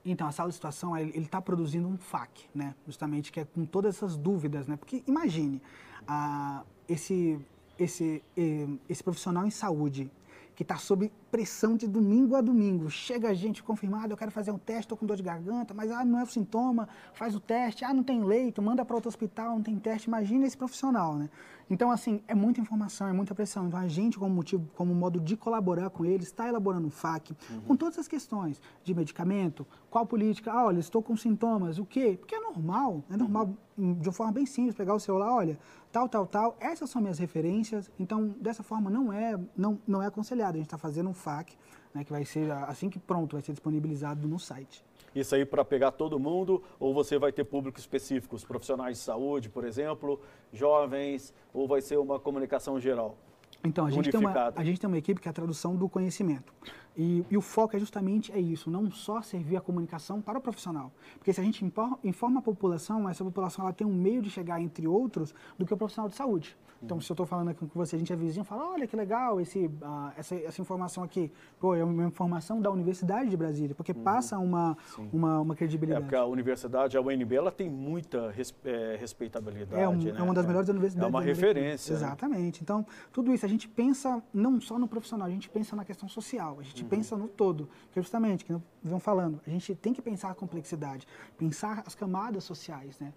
Então, 0.05 0.27
a 0.29 0.33
sala 0.33 0.49
de 0.49 0.55
situação, 0.55 0.97
ele 0.97 1.19
está 1.19 1.43
produzindo 1.43 1.89
um 1.89 1.97
FAQ, 1.97 2.45
né? 2.55 2.75
Justamente, 2.87 3.33
que 3.33 3.41
é 3.41 3.45
com 3.45 3.65
todas 3.65 3.97
essas 3.97 4.17
dúvidas, 4.17 4.69
né? 4.69 4.77
Porque 4.77 5.03
imagine, 5.07 5.61
ah, 6.07 6.63
esse, 6.89 7.41
esse, 7.77 8.23
eh, 8.37 8.69
esse 8.89 9.03
profissional 9.03 9.45
em 9.45 9.51
saúde, 9.51 10.09
que 10.55 10.63
está 10.63 10.77
sob 10.77 11.13
pressão 11.31 11.77
de 11.77 11.87
domingo 11.87 12.35
a 12.37 12.41
domingo. 12.41 12.89
Chega 12.91 13.29
a 13.29 13.35
gente 13.35 13.63
confirmada, 13.63 14.13
eu 14.13 14.17
quero 14.17 14.31
fazer 14.31 14.51
um 14.51 14.59
teste, 14.59 14.83
estou 14.83 14.99
com 14.99 15.07
dor 15.07 15.17
de 15.17 15.23
garganta, 15.23 15.75
mas 15.75 15.91
ah, 15.91 16.05
não 16.05 16.19
é 16.19 16.23
o 16.23 16.27
sintoma, 16.27 16.89
faz 17.13 17.35
o 17.35 17.41
teste, 17.41 17.85
ah, 17.85 17.93
não 17.93 18.03
tem 18.03 18.23
leito, 18.23 18.63
manda 18.63 18.85
para 18.85 18.97
outro 18.97 19.09
hospital, 19.09 19.57
não 19.57 19.63
tem 19.63 19.79
teste. 19.79 20.09
Imagina 20.09 20.47
esse 20.47 20.57
profissional, 20.57 21.15
né? 21.15 21.29
Então, 21.69 21.91
assim, 21.91 22.23
é 22.29 22.35
muita 22.35 22.61
informação, 22.61 23.09
é 23.09 23.13
muita 23.13 23.35
pressão. 23.35 23.67
Então, 23.67 23.79
a 23.79 23.89
gente, 23.89 24.19
como 24.19 24.33
motivo, 24.33 24.69
como 24.77 24.95
modo 24.95 25.19
de 25.19 25.37
colaborar 25.37 25.91
com 25.91 26.05
eles, 26.05 26.29
está 26.29 26.49
elaborando 26.49 26.87
um 26.87 26.91
FAQ 26.91 27.35
uhum. 27.51 27.61
com 27.63 27.77
todas 27.77 27.99
as 27.99 28.07
questões 28.07 28.61
de 28.85 28.95
medicamento, 28.95 29.67
qual 29.91 30.07
política, 30.07 30.53
ah, 30.53 30.67
olha, 30.67 30.79
estou 30.79 31.03
com 31.03 31.17
sintomas, 31.17 31.79
o 31.79 31.85
quê? 31.85 32.17
Porque 32.19 32.37
é 32.37 32.41
normal, 32.41 33.03
é 33.11 33.17
normal, 33.17 33.51
uhum. 33.77 33.95
de 33.95 34.09
uma 34.09 34.13
forma 34.13 34.33
bem 34.33 34.47
simples, 34.47 34.77
pegar 34.77 34.95
o 34.95 35.01
celular, 35.01 35.33
olha, 35.33 35.59
tal, 35.91 36.09
tal, 36.09 36.27
tal, 36.27 36.57
essas 36.61 36.89
são 36.89 37.03
minhas 37.03 37.19
referências, 37.19 37.91
então, 37.99 38.29
dessa 38.41 38.63
forma, 38.63 38.89
não 38.89 39.13
é, 39.13 39.39
não, 39.57 39.79
não 39.87 40.03
é 40.03 40.07
aconselhado. 40.07 40.55
A 40.55 40.59
gente 40.59 40.67
está 40.67 40.79
fazendo 40.79 41.09
um 41.09 41.15
FAQ, 41.17 41.57
né, 41.93 42.05
que 42.05 42.13
vai 42.13 42.25
ser, 42.25 42.49
assim 42.53 42.89
que 42.89 43.01
pronto, 43.01 43.35
vai 43.35 43.43
ser 43.43 43.53
disponibilizado 43.53 44.29
no 44.29 44.39
site 44.39 44.85
isso 45.21 45.35
aí 45.35 45.45
para 45.45 45.65
pegar 45.65 45.93
todo 45.93 46.19
mundo, 46.19 46.63
ou 46.79 46.93
você 46.93 47.19
vai 47.19 47.33
ter 47.33 47.45
público 47.45 47.79
específico, 47.79 48.37
os 48.37 48.45
profissionais 48.45 48.99
de 48.99 49.03
saúde, 49.03 49.49
por 49.49 49.65
exemplo, 49.65 50.21
jovens, 50.53 51.33
ou 51.55 51.67
vai 51.67 51.81
ser 51.81 51.97
uma 51.97 52.21
comunicação 52.21 52.79
geral? 52.79 53.17
Então, 53.65 53.87
a 53.87 53.91
gente, 53.91 54.11
tem 54.11 54.21
uma, 54.21 54.53
a 54.55 54.65
gente 54.65 54.79
tem 54.79 54.87
uma 54.87 54.99
equipe 54.99 55.21
que 55.21 55.29
é 55.29 55.31
a 55.31 55.33
tradução 55.33 55.75
do 55.75 55.89
conhecimento. 55.89 56.53
E, 56.97 57.25
e, 57.31 57.37
o 57.37 57.41
foco 57.41 57.77
é 57.77 57.79
justamente 57.79 58.33
é 58.33 58.41
isso, 58.41 58.71
não 58.71 58.91
só 58.91 59.21
servir 59.21 59.57
a 59.57 59.61
comunicação 59.61 60.21
para 60.21 60.39
o 60.39 60.41
profissional. 60.41 60.91
Porque 61.19 61.33
se 61.33 61.41
a 61.41 61.45
gente 61.45 61.65
informa 62.03 62.41
a 62.41 62.43
população, 62.43 63.09
essa 63.09 63.23
população 63.23 63.65
ela 63.65 63.73
tem 63.73 63.87
um 63.87 63.95
meio 63.95 64.23
de 64.23 64.31
chegar, 64.31 64.61
entre 64.61 64.87
outros, 64.87 65.35
do 65.59 65.67
que 65.67 65.75
o 65.75 65.77
profissional 65.77 66.09
de 66.09 66.17
saúde. 66.17 66.57
Então, 66.83 67.01
se 67.01 67.11
eu 67.11 67.15
estou 67.15 67.27
falando 67.27 67.49
aqui 67.49 67.67
com 67.67 67.79
você, 67.79 67.97
a 67.97 67.99
gente 67.99 68.13
é 68.13 68.17
vizinho, 68.17 68.45
fala, 68.45 68.71
olha 68.71 68.87
que 68.87 68.95
legal 68.95 69.41
esse, 69.41 69.67
uh, 69.67 70.13
essa, 70.17 70.35
essa 70.35 70.61
informação 70.61 71.03
aqui. 71.03 71.33
Pô, 71.59 71.75
é 71.75 71.83
uma 71.83 72.05
informação 72.05 72.61
da 72.61 72.71
Universidade 72.71 73.31
de 73.31 73.37
Brasília, 73.37 73.75
porque 73.75 73.93
uhum. 73.93 74.03
passa 74.03 74.39
uma, 74.39 74.77
uma, 75.13 75.41
uma, 75.41 75.57
credibilidade. 75.57 76.03
É, 76.03 76.05
porque 76.05 76.17
a 76.17 76.25
universidade, 76.25 76.97
a 76.97 77.01
UNB, 77.01 77.35
ela 77.35 77.51
tem 77.51 77.71
muita 77.71 78.31
res, 78.31 78.55
é, 78.65 78.97
respeitabilidade. 79.01 79.83
É, 79.83 79.89
um, 79.89 79.97
né? 79.97 80.15
é, 80.17 80.23
uma 80.23 80.35
das 80.35 80.47
melhores 80.47 80.69
universidades. 80.69 81.07
É 81.07 81.11
uma 81.11 81.23
referência. 81.23 81.93
Né? 81.93 81.99
Exatamente. 81.99 82.63
Então, 82.63 82.87
tudo 83.13 83.33
isso, 83.33 83.45
a 83.45 83.49
gente 83.49 83.69
pensa 83.69 84.23
não 84.33 84.61
só 84.61 84.79
no 84.79 84.87
profissional, 84.87 85.27
a 85.27 85.31
gente 85.31 85.49
pensa 85.49 85.75
na 85.75 85.85
questão 85.85 86.09
social, 86.09 86.59
a 86.61 86.63
gente 86.63 86.85
uhum. 86.87 86.91
pensa 86.91 87.17
no 87.17 87.29
todo. 87.29 87.69
Que 87.93 88.01
justamente, 88.01 88.45
que 88.45 88.55
vão 88.83 89.01
falando, 89.01 89.41
a 89.47 89.51
gente 89.51 89.75
tem 89.75 89.93
que 89.93 90.03
pensar 90.03 90.31
a 90.31 90.35
complexidade, 90.35 91.07
pensar 91.37 91.83
as 91.87 91.95
camadas 91.95 92.45
sociais, 92.45 92.99
né? 92.99 93.13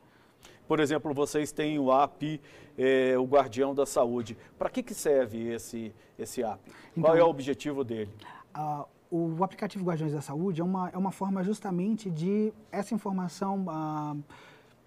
Por 0.67 0.79
exemplo, 0.79 1.13
vocês 1.13 1.51
têm 1.51 1.79
o 1.79 1.91
app, 1.91 2.39
é, 2.77 3.17
o 3.17 3.23
Guardião 3.23 3.73
da 3.73 3.85
Saúde. 3.85 4.37
Para 4.57 4.69
que, 4.69 4.83
que 4.83 4.93
serve 4.93 5.51
esse, 5.51 5.93
esse 6.17 6.43
app? 6.43 6.59
Então, 6.91 7.03
Qual 7.03 7.17
é 7.17 7.23
o 7.23 7.27
objetivo 7.27 7.83
dele? 7.83 8.11
Uh, 8.55 8.85
o 9.09 9.43
aplicativo 9.43 9.83
Guardiões 9.83 10.13
da 10.13 10.21
Saúde 10.21 10.61
é 10.61 10.63
uma, 10.63 10.89
é 10.89 10.97
uma 10.97 11.11
forma 11.11 11.43
justamente 11.43 12.11
de 12.11 12.53
essa 12.71 12.93
informação 12.93 13.65
uh, 13.67 14.23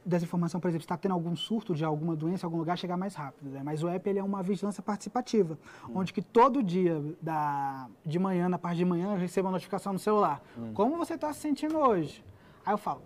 desinformação, 0.05 0.61
por 0.61 0.69
exemplo, 0.69 0.85
está 0.85 0.97
tendo 0.97 1.13
algum 1.13 1.35
surto 1.37 1.75
de 1.75 1.85
alguma 1.85 2.17
doença 2.17 2.45
em 2.45 2.47
algum 2.47 2.59
lugar, 2.59 2.77
chegar 2.77 2.97
mais 2.97 3.15
rápido. 3.15 3.51
Né? 3.51 3.63
Mas 3.65 3.83
o 3.83 3.89
app 3.89 4.09
ele 4.09 4.19
é 4.19 4.23
uma 4.23 4.43
vigilância 4.43 4.83
participativa, 4.83 5.59
hum. 5.89 5.93
onde 5.97 6.13
que 6.13 6.23
todo 6.23 6.63
dia, 6.63 7.03
da, 7.21 7.89
de 8.05 8.19
manhã, 8.19 8.49
na 8.49 8.59
parte 8.59 8.79
de 8.79 8.85
manhã, 8.85 9.15
eu 9.15 9.19
recebo 9.19 9.49
uma 9.49 9.53
notificação 9.53 9.93
no 9.93 9.99
celular. 9.99 10.43
Hum. 10.59 10.73
Como 10.75 10.97
você 10.97 11.15
está 11.15 11.33
se 11.33 11.41
sentindo 11.41 11.79
hoje? 11.79 12.25
Aí 12.65 12.73
eu 12.73 12.79
falo, 12.79 13.03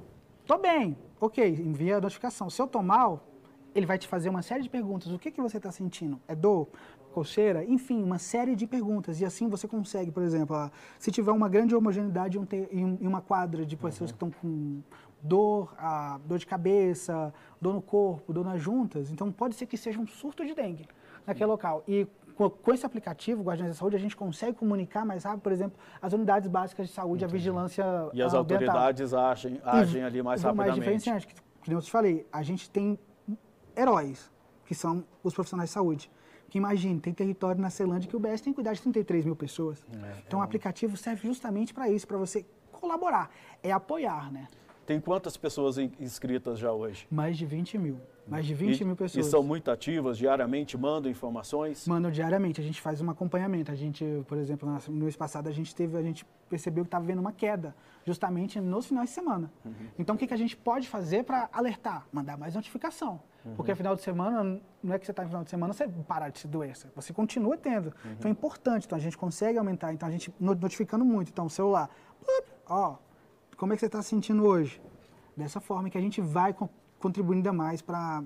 tô 0.46 0.58
bem, 0.58 0.96
ok, 1.20 1.48
envia 1.48 1.98
a 1.98 2.00
notificação. 2.00 2.48
Se 2.50 2.60
eu 2.60 2.66
tô 2.66 2.82
mal, 2.82 3.24
ele 3.74 3.86
vai 3.86 3.98
te 3.98 4.08
fazer 4.08 4.28
uma 4.28 4.42
série 4.42 4.62
de 4.62 4.70
perguntas. 4.70 5.12
O 5.12 5.18
que, 5.18 5.30
que 5.30 5.40
você 5.40 5.58
está 5.58 5.70
sentindo? 5.70 6.20
É 6.26 6.34
dor? 6.34 6.68
Coceira? 7.12 7.64
Enfim, 7.64 8.02
uma 8.02 8.18
série 8.18 8.54
de 8.54 8.66
perguntas. 8.66 9.20
E 9.20 9.24
assim 9.24 9.48
você 9.48 9.66
consegue, 9.66 10.10
por 10.10 10.22
exemplo, 10.22 10.70
se 10.98 11.10
tiver 11.10 11.32
uma 11.32 11.48
grande 11.48 11.74
homogeneidade 11.74 12.38
em 12.70 13.06
uma 13.06 13.22
quadra 13.22 13.64
de 13.64 13.74
pessoas 13.76 14.10
uhum. 14.10 14.18
que 14.18 14.24
estão 14.24 14.30
com 14.30 14.82
dor, 15.26 15.74
a, 15.78 16.18
dor 16.24 16.38
de 16.38 16.46
cabeça, 16.46 17.32
dor 17.60 17.74
no 17.74 17.82
corpo, 17.82 18.32
dor 18.32 18.44
nas 18.44 18.60
juntas. 18.60 19.10
Então 19.10 19.30
pode 19.32 19.54
ser 19.54 19.66
que 19.66 19.76
seja 19.76 20.00
um 20.00 20.06
surto 20.06 20.44
de 20.44 20.54
dengue 20.54 20.86
naquele 21.26 21.46
local. 21.46 21.82
E 21.86 22.06
com, 22.34 22.48
com 22.50 22.72
esse 22.72 22.84
aplicativo, 22.84 23.42
Guardiões 23.42 23.70
da 23.70 23.74
Saúde, 23.74 23.96
a 23.96 23.98
gente 23.98 24.16
consegue 24.16 24.56
comunicar 24.56 25.04
mais 25.04 25.24
rápido, 25.24 25.42
por 25.42 25.52
exemplo, 25.52 25.78
as 26.00 26.12
unidades 26.12 26.48
básicas 26.48 26.86
de 26.86 26.92
saúde, 26.92 27.24
Entendi. 27.24 27.34
a 27.34 27.38
vigilância 27.38 27.84
E 28.12 28.22
as 28.22 28.34
ambiental. 28.34 28.68
autoridades 28.68 29.14
agem, 29.14 29.60
agem 29.64 30.02
ali 30.02 30.22
mais 30.22 30.42
rapidamente. 30.42 30.68
Mais 30.68 30.78
diferenciante, 30.78 31.26
que, 31.26 31.34
que 31.62 31.72
eu 31.72 31.80
te 31.80 31.90
falei, 31.90 32.26
a 32.30 32.42
gente 32.42 32.70
tem 32.70 32.98
heróis, 33.76 34.30
que 34.66 34.74
são 34.74 35.04
os 35.22 35.34
profissionais 35.34 35.70
de 35.70 35.74
saúde. 35.74 36.10
Que 36.48 36.58
imagine, 36.58 37.00
tem 37.00 37.12
território 37.12 37.60
na 37.60 37.70
Celândia 37.70 38.08
que 38.08 38.14
o 38.14 38.20
BS 38.20 38.40
tem 38.40 38.52
que 38.52 38.56
cuidar 38.56 38.72
de 38.72 38.82
33 38.82 39.24
mil 39.24 39.34
pessoas. 39.34 39.84
É, 39.92 40.22
então 40.26 40.38
é 40.38 40.42
um... 40.42 40.44
o 40.44 40.44
aplicativo 40.44 40.96
serve 40.96 41.26
justamente 41.26 41.74
para 41.74 41.88
isso, 41.88 42.06
para 42.06 42.16
você 42.18 42.46
colaborar, 42.70 43.30
é 43.62 43.72
apoiar, 43.72 44.30
né? 44.30 44.46
Tem 44.86 45.00
quantas 45.00 45.36
pessoas 45.36 45.78
inscritas 45.78 46.60
já 46.60 46.72
hoje? 46.72 47.08
Mais 47.10 47.36
de 47.36 47.44
20 47.44 47.76
mil. 47.76 48.00
Mais 48.26 48.46
de 48.46 48.54
20 48.54 48.80
e, 48.80 48.84
mil 48.84 48.94
pessoas. 48.94 49.26
E 49.26 49.28
são 49.28 49.42
muito 49.42 49.68
ativas 49.68 50.16
diariamente, 50.16 50.78
mandam 50.78 51.10
informações? 51.10 51.88
Mandam 51.88 52.10
diariamente, 52.10 52.60
a 52.60 52.64
gente 52.64 52.80
faz 52.80 53.00
um 53.00 53.10
acompanhamento. 53.10 53.72
A 53.72 53.74
gente, 53.74 54.04
por 54.28 54.38
exemplo, 54.38 54.68
no 54.88 55.04
mês 55.04 55.16
passado 55.16 55.48
a 55.48 55.52
gente 55.52 55.74
teve, 55.74 55.96
a 55.96 56.02
gente 56.02 56.24
percebeu 56.48 56.84
que 56.84 56.88
estava 56.88 57.04
vendo 57.04 57.18
uma 57.18 57.32
queda, 57.32 57.74
justamente 58.04 58.60
nos 58.60 58.86
finais 58.86 59.08
de 59.08 59.14
semana. 59.14 59.50
Uhum. 59.64 59.72
Então 59.98 60.14
o 60.14 60.18
que, 60.18 60.26
que 60.26 60.34
a 60.34 60.36
gente 60.36 60.56
pode 60.56 60.88
fazer 60.88 61.24
para 61.24 61.48
alertar? 61.52 62.06
Mandar 62.12 62.36
mais 62.36 62.54
notificação. 62.54 63.20
Uhum. 63.44 63.56
Porque 63.56 63.74
final 63.74 63.96
de 63.96 64.02
semana, 64.02 64.60
não 64.82 64.94
é 64.94 64.98
que 65.00 65.04
você 65.04 65.10
está 65.10 65.22
no 65.22 65.28
final 65.28 65.42
de 65.42 65.50
semana, 65.50 65.72
você 65.72 65.88
parar 65.88 66.28
de 66.28 66.38
se 66.38 66.46
doença. 66.46 66.90
Você 66.94 67.12
continua 67.12 67.56
tendo. 67.56 67.86
Uhum. 67.86 68.12
Então 68.12 68.28
é 68.28 68.32
importante, 68.32 68.86
então 68.86 68.96
a 68.96 69.00
gente 69.00 69.18
consegue 69.18 69.58
aumentar. 69.58 69.92
Então 69.92 70.08
a 70.08 70.12
gente 70.12 70.32
notificando 70.38 71.04
muito. 71.04 71.30
Então 71.30 71.46
o 71.46 71.50
celular, 71.50 71.90
ó, 72.68 72.96
como 73.56 73.72
é 73.72 73.76
que 73.76 73.80
você 73.80 73.86
está 73.86 74.02
se 74.02 74.08
sentindo 74.08 74.46
hoje? 74.46 74.80
Dessa 75.36 75.60
forma 75.60 75.90
que 75.90 75.98
a 75.98 76.00
gente 76.00 76.20
vai 76.20 76.54
contribuindo 76.98 77.48
ainda 77.48 77.52
mais 77.52 77.82
para 77.82 78.22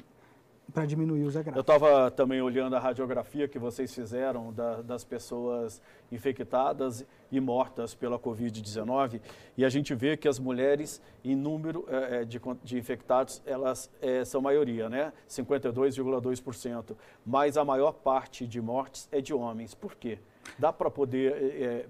para 0.70 0.86
diminuir 0.86 1.24
os 1.24 1.36
agravos. 1.36 1.56
Eu 1.56 1.60
estava 1.60 2.10
também 2.10 2.40
olhando 2.40 2.76
a 2.76 2.78
radiografia 2.78 3.48
que 3.48 3.58
vocês 3.58 3.92
fizeram 3.92 4.52
da, 4.52 4.80
das 4.82 5.04
pessoas 5.04 5.82
infectadas 6.10 7.04
e 7.30 7.40
mortas 7.40 7.94
pela 7.94 8.18
Covid-19 8.18 9.20
e 9.56 9.64
a 9.64 9.68
gente 9.68 9.94
vê 9.94 10.16
que 10.16 10.28
as 10.28 10.38
mulheres, 10.38 11.02
em 11.24 11.34
número 11.34 11.84
é, 11.88 12.24
de, 12.24 12.40
de, 12.62 12.78
infectados, 12.78 13.42
elas 13.44 13.90
é, 14.00 14.24
são 14.24 14.40
maioria, 14.40 14.88
né? 14.88 15.12
52,2%. 15.28 16.96
Mas 17.26 17.56
a 17.56 17.64
maior 17.64 17.92
parte 17.92 18.46
de 18.46 18.60
mortes 18.60 19.08
é 19.12 19.20
de 19.20 19.34
homens. 19.34 19.74
Por 19.74 19.94
quê? 19.94 20.18
Dá 20.58 20.72
para 20.72 20.90
poder. 20.90 21.32
É, 21.32 21.86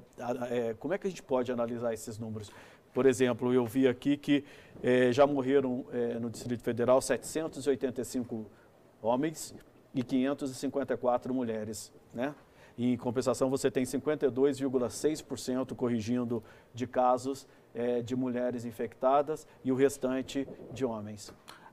é, 0.51 0.75
como 0.79 0.95
é 0.95 0.99
que 0.99 1.07
a 1.07 1.11
gente 1.11 1.23
pode 1.23 1.53
analisar 1.53 1.95
esses 1.95 2.19
números? 2.19 2.51
Por 2.93 3.07
exemplo, 3.07 3.53
eu 3.53 3.65
vi 3.67 3.87
aqui 3.87 4.17
que 4.17 4.45
eh, 4.83 5.13
já 5.13 5.27
morreram 5.27 5.85
eh, 5.93 6.19
no 6.19 6.29
Distrito 6.29 6.63
Federal 6.63 7.01
785 7.01 8.47
homens 9.01 9.55
e 9.95 10.03
554 10.03 11.33
mulheres, 11.33 11.93
né? 12.13 12.35
E, 12.77 12.93
em 12.95 12.97
compensação, 12.97 13.51
você 13.51 13.71
tem 13.71 13.85
52,6% 13.85 15.75
corrigindo 15.75 16.43
de 16.73 16.87
casos 16.87 17.47
eh, 17.75 18.01
de 18.03 18.17
mulheres 18.17 18.65
infectadas 18.65 19.47
e 19.65 19.71
o 19.71 19.75
restante 19.75 20.49
de 20.73 20.85
homens 20.85 21.33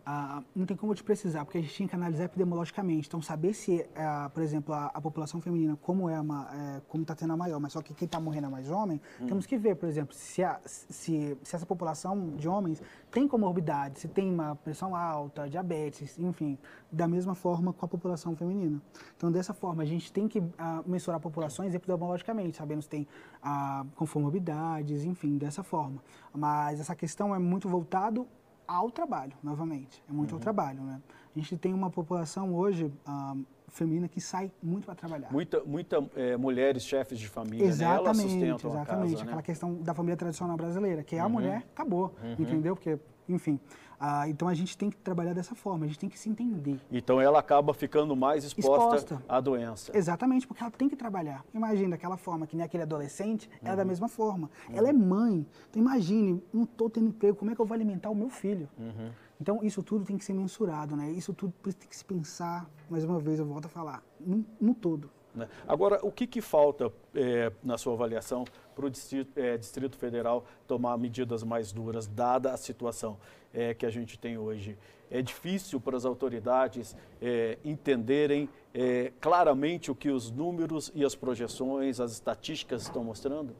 ah, 0.09 0.41
não 0.55 0.65
tem 0.65 0.77
como 0.77 0.95
te 0.95 1.03
precisar, 1.03 1.43
porque 1.43 1.57
a 1.57 1.61
gente 1.61 1.73
tinha 1.73 1.89
que 1.89 1.93
analisar 1.93 2.23
epidemiologicamente. 2.23 3.09
Então, 3.09 3.21
saber 3.21 3.53
se, 3.53 3.81
é, 3.93 4.29
por 4.33 4.41
exemplo, 4.41 4.73
a, 4.73 4.85
a, 4.85 5.01
população 5.01 5.41
feminina, 5.41 5.77
como 5.81 6.09
é, 6.09 6.17
uma, 6.17 6.47
é, 6.49 6.81
como 6.87 7.01
está 7.01 7.13
tendo 7.13 7.33
a 7.33 7.35
maior, 7.35 7.59
mas 7.59 7.73
só 7.73 7.81
que 7.81 7.93
quem 7.93 8.05
está 8.05 8.17
morrendo 8.17 8.47
é 8.47 8.49
mais 8.49 8.71
homem, 8.71 9.01
hum. 9.19 9.27
temos 9.27 9.45
que 9.45 9.57
ver, 9.57 9.75
por 9.75 9.89
exemplo, 9.89 10.15
se, 10.15 10.41
a, 10.41 10.61
se, 10.65 11.37
se 11.43 11.55
essa 11.55 11.65
população 11.65 12.37
de 12.37 12.47
homens 12.47 12.81
tem 13.11 13.27
comorbidade, 13.27 13.99
se 13.99 14.07
tem 14.07 14.31
uma 14.31 14.55
pressão 14.55 14.95
alta, 14.95 15.49
diabetes, 15.49 16.17
enfim, 16.17 16.57
da 16.89 17.05
mesma 17.05 17.35
forma 17.35 17.73
com 17.73 17.85
a 17.85 17.89
população 17.89 18.33
feminina. 18.33 18.81
Então, 19.17 19.29
dessa 19.29 19.53
forma, 19.53 19.83
a 19.83 19.85
gente 19.85 20.09
tem 20.13 20.25
que 20.29 20.41
ah, 20.57 20.81
mensurar 20.85 21.19
populações 21.19 21.75
epidemiologicamente, 21.75 22.55
sabendo 22.55 22.81
se 22.81 22.87
tem 22.87 23.05
ah, 23.43 23.85
comorbidades, 23.93 25.03
enfim, 25.03 25.37
dessa 25.37 25.63
forma. 25.63 26.01
Mas 26.33 26.79
essa 26.79 26.95
questão 26.95 27.35
é 27.35 27.39
muito 27.39 27.67
voltado 27.67 28.25
ao 28.67 28.91
trabalho, 28.91 29.33
novamente. 29.41 30.03
É 30.09 30.11
muito 30.11 30.31
uhum. 30.31 30.37
ao 30.37 30.41
trabalho, 30.41 30.81
né? 30.81 31.01
A 31.35 31.39
gente 31.39 31.55
tem 31.57 31.73
uma 31.73 31.89
população 31.89 32.53
hoje 32.53 32.91
ah, 33.05 33.35
feminina 33.67 34.07
que 34.07 34.19
sai 34.19 34.51
muito 34.61 34.85
para 34.85 34.95
trabalhar. 34.95 35.31
Muita, 35.31 35.63
muita 35.63 36.09
é, 36.15 36.35
mulheres 36.35 36.83
chefes 36.83 37.19
de 37.19 37.27
família, 37.27 37.65
exatamente, 37.65 38.35
né? 38.35 38.47
Elas 38.47 38.63
Exatamente, 38.63 39.11
casa, 39.11 39.23
aquela 39.23 39.35
né? 39.37 39.43
questão 39.43 39.75
da 39.75 39.93
família 39.93 40.17
tradicional 40.17 40.57
brasileira, 40.57 41.03
que 41.03 41.15
é 41.15 41.19
a 41.19 41.25
uhum. 41.25 41.31
mulher, 41.31 41.65
acabou, 41.73 42.15
uhum. 42.23 42.35
entendeu? 42.39 42.75
Porque 42.75 42.99
enfim. 43.29 43.59
Ah, 43.99 44.29
então 44.29 44.47
a 44.47 44.53
gente 44.53 44.77
tem 44.77 44.89
que 44.89 44.97
trabalhar 44.97 45.33
dessa 45.33 45.55
forma, 45.55 45.85
a 45.85 45.87
gente 45.87 45.97
tem 45.97 46.09
que 46.09 46.19
se 46.19 46.29
entender. 46.29 46.79
Então 46.91 47.19
ela 47.19 47.39
acaba 47.39 47.73
ficando 47.73 48.15
mais 48.15 48.43
exposta, 48.43 48.95
exposta. 48.95 49.23
à 49.27 49.39
doença. 49.39 49.91
Exatamente, 49.97 50.45
porque 50.45 50.61
ela 50.61 50.71
tem 50.71 50.87
que 50.87 50.95
trabalhar. 50.95 51.43
Imagina 51.53 51.91
daquela 51.91 52.15
forma, 52.15 52.45
que 52.45 52.55
nem 52.55 52.63
aquele 52.63 52.83
adolescente, 52.83 53.47
uhum. 53.47 53.57
ela 53.63 53.73
é 53.73 53.75
da 53.77 53.81
uhum. 53.81 53.87
mesma 53.87 54.07
forma. 54.07 54.51
Uhum. 54.69 54.75
Ela 54.75 54.89
é 54.89 54.93
mãe. 54.93 55.45
Então 55.69 55.81
imagine, 55.81 56.43
não 56.53 56.63
estou 56.63 56.89
tendo 56.89 57.07
emprego, 57.07 57.37
como 57.37 57.49
é 57.49 57.55
que 57.55 57.61
eu 57.61 57.65
vou 57.65 57.73
alimentar 57.73 58.09
o 58.09 58.15
meu 58.15 58.29
filho? 58.29 58.69
Uhum. 58.77 59.09
Então 59.41 59.59
isso 59.63 59.81
tudo 59.81 60.05
tem 60.05 60.17
que 60.17 60.25
ser 60.25 60.33
mensurado, 60.33 60.95
né? 60.95 61.09
Isso 61.11 61.33
tudo 61.33 61.53
tem 61.61 61.89
que 61.89 61.95
se 61.95 62.05
pensar, 62.05 62.69
mais 62.89 63.03
uma 63.03 63.19
vez 63.19 63.39
eu 63.39 63.45
volto 63.45 63.65
a 63.65 63.69
falar, 63.69 64.03
no, 64.19 64.45
no 64.61 64.73
todo. 64.75 65.09
Né? 65.37 65.47
Agora, 65.67 65.99
o 66.01 66.11
que, 66.11 66.25
que 66.25 66.41
falta, 66.41 66.91
é, 67.13 67.51
na 67.63 67.77
sua 67.77 67.93
avaliação, 67.93 68.43
para 68.75 68.85
o 68.85 68.89
Distrito, 68.89 69.39
é, 69.39 69.57
Distrito, 69.57 69.95
Federal 69.95 70.43
tomar 70.67 70.97
medidas 70.97 71.43
mais 71.43 71.71
duras, 71.71 72.07
dada 72.07 72.51
a 72.51 72.57
situação 72.57 73.17
é, 73.57 73.73
que 73.73 73.85
a 73.85 73.89
gente 73.89 74.19
tem 74.19 74.37
hoje? 74.37 74.77
É 75.09 75.21
difícil 75.21 75.79
para 75.81 75.97
as 75.97 76.05
autoridades 76.05 76.95
é, 77.19 77.57
entenderem 77.65 78.47
é, 78.73 79.11
claramente 79.19 79.89
o 79.89 79.95
que 79.95 80.09
os 80.09 80.29
números 80.29 80.91
e 80.93 81.03
as 81.03 81.15
projeções, 81.15 81.99
as 81.99 82.11
estatísticas 82.11 82.83
estão 82.83 83.03
mostrando? 83.03 83.55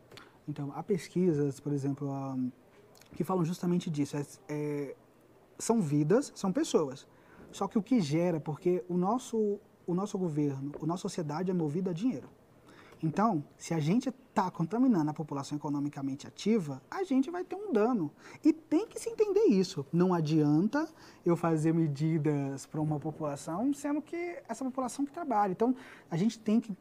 Então, 0.48 0.72
há 0.76 0.84
pesquisas, 0.84 1.60
por 1.60 1.74
exemplo, 1.74 2.08
que 3.16 3.24
falam 3.24 3.44
justamente 3.44 3.90
disso. 3.90 4.16
É, 4.48 4.96
são 5.58 5.82
vidas, 5.82 6.32
são 6.36 6.52
pessoas. 6.52 7.08
Só 7.52 7.68
que 7.68 7.78
o 7.78 7.82
que 7.82 8.00
gera, 8.00 8.40
porque 8.40 8.84
o 8.88 8.98
nosso 8.98 9.60
o 9.88 9.94
nosso 9.96 10.18
governo, 10.18 10.74
a 10.84 10.86
nossa 10.86 11.04
sociedade 11.04 11.50
é 11.50 11.54
movida 11.54 11.92
a 11.92 11.94
dinheiro. 11.94 12.30
Então, 13.02 13.44
se 13.58 13.74
a 13.74 13.80
gente 13.80 14.10
está 14.10 14.50
contaminando 14.50 15.10
a 15.10 15.14
população 15.14 15.58
economicamente 15.58 16.28
ativa, 16.28 16.82
a 16.90 17.04
gente 17.04 17.30
vai 17.30 17.44
ter 17.44 17.56
um 17.56 17.72
dano. 17.72 18.12
E 18.44 18.52
tem 18.52 18.88
que 18.88 19.00
se 19.00 19.10
entender 19.10 19.46
isso. 19.46 19.86
Não 19.92 20.14
adianta 20.14 20.88
eu 21.26 21.36
fazer 21.36 21.74
medidas 21.74 22.66
para 22.66 22.82
uma 22.82 23.00
população, 23.00 23.74
sendo 23.74 24.02
que 24.02 24.42
essa 24.48 24.64
população 24.64 25.06
que 25.06 25.12
trabalha. 25.12 25.52
Então, 25.52 25.76
a 26.10 26.18
gente 26.18 26.40
tem 26.40 26.60
que 26.60 26.76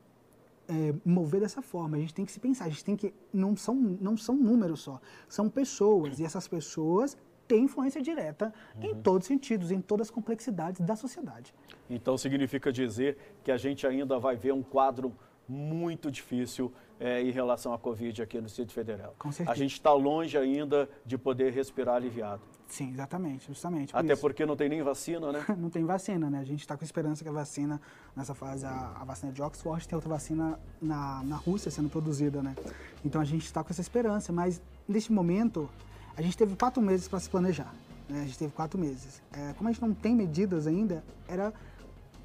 é, 0.69 0.95
mover 1.05 1.41
dessa 1.41 1.63
forma. 1.63 1.97
A 1.97 2.01
gente 2.01 2.15
tem 2.15 2.25
que 2.25 2.33
se 2.33 2.41
pensar. 2.41 2.67
A 2.67 2.69
gente 2.69 2.85
tem 2.85 2.97
que 2.97 3.13
não 3.33 3.57
são 3.57 3.75
não 3.75 4.17
são 4.17 4.35
números 4.35 4.81
só, 4.81 5.01
são 5.29 5.49
pessoas. 5.49 6.19
E 6.19 6.25
essas 6.25 6.49
pessoas 6.49 7.17
tem 7.47 7.65
influência 7.65 8.03
direta 8.03 8.53
uhum. 8.75 8.91
em 8.91 8.95
todos 8.95 9.25
os 9.25 9.29
sentidos, 9.29 9.71
em 9.71 9.81
todas 9.81 10.09
as 10.09 10.11
complexidades 10.11 10.81
da 10.81 10.97
sociedade. 10.97 11.55
Então 11.89 12.19
significa 12.19 12.73
dizer 12.73 13.17
que 13.45 13.53
a 13.53 13.57
gente 13.57 13.87
ainda 13.87 14.19
vai 14.19 14.37
ver 14.37 14.53
um 14.53 14.63
quadro 14.63 15.13
muito 15.49 16.11
difícil 16.11 16.73
é, 16.99 17.23
em 17.23 17.31
relação 17.31 17.73
à 17.73 17.79
Covid 17.79 18.23
aqui 18.23 18.39
no 18.39 18.47
Distrito 18.47 18.73
Federal. 18.73 19.15
Com 19.19 19.31
certeza. 19.31 19.51
A 19.51 19.55
gente 19.55 19.73
está 19.73 19.93
longe 19.93 20.37
ainda 20.37 20.89
de 21.05 21.17
poder 21.19 21.53
respirar 21.53 21.97
aliviado. 21.97 22.43
Sim, 22.69 22.91
exatamente, 22.91 23.47
justamente. 23.47 23.93
Por 23.93 23.99
Até 23.99 24.13
isso. 24.13 24.21
porque 24.23 24.45
não 24.45 24.57
tem 24.57 24.69
nem 24.69 24.83
vacina, 24.83 25.31
né? 25.31 25.45
não 25.57 25.71
tem 25.71 25.85
vacina, 25.85 26.29
né? 26.29 26.41
A 26.41 26.45
gente 26.45 26.61
está 26.61 26.77
com 26.77 26.85
esperança 26.85 27.23
que 27.23 27.29
a 27.29 27.33
vacina, 27.33 27.81
nessa 28.15 28.35
fase, 28.35 28.67
a, 28.67 28.97
a, 29.01 29.05
vacina 29.05 29.31
de 29.31 29.41
Oxford, 29.41 29.87
tem 29.87 29.95
outra 29.95 30.11
vacina 30.11 30.59
na, 30.83 31.23
na 31.23 31.37
Rússia 31.37 31.71
sendo 31.71 31.89
produzida, 31.89 32.43
né? 32.43 32.57
Então 33.05 33.21
a 33.21 33.25
gente 33.25 33.45
está 33.45 33.63
com 33.63 33.71
essa 33.71 33.81
esperança, 33.81 34.33
mas 34.33 34.61
neste 34.89 35.13
momento 35.13 35.71
a 36.17 36.23
gente 36.23 36.37
teve 36.37 36.57
quatro 36.57 36.83
meses 36.83 37.07
para 37.07 37.21
se 37.21 37.31
planejar. 37.31 37.73
Né? 38.09 38.23
A 38.23 38.25
gente 38.25 38.39
teve 38.39 38.53
quatro 38.53 38.79
meses. 38.79 39.23
É, 39.33 39.53
como 39.53 39.69
a 39.69 39.73
gente 39.73 39.83
não 39.83 39.95
tem 39.95 40.15
medidas 40.15 40.67
ainda, 40.67 41.05
era 41.29 41.53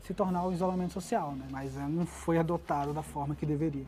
se 0.03 0.13
tornar 0.13 0.45
o 0.45 0.51
isolamento 0.51 0.93
social, 0.93 1.33
né? 1.33 1.45
mas 1.51 1.75
é, 1.77 1.81
não 1.87 2.05
foi 2.05 2.37
adotado 2.37 2.93
da 2.93 3.03
forma 3.03 3.35
que 3.35 3.45
deveria. 3.45 3.85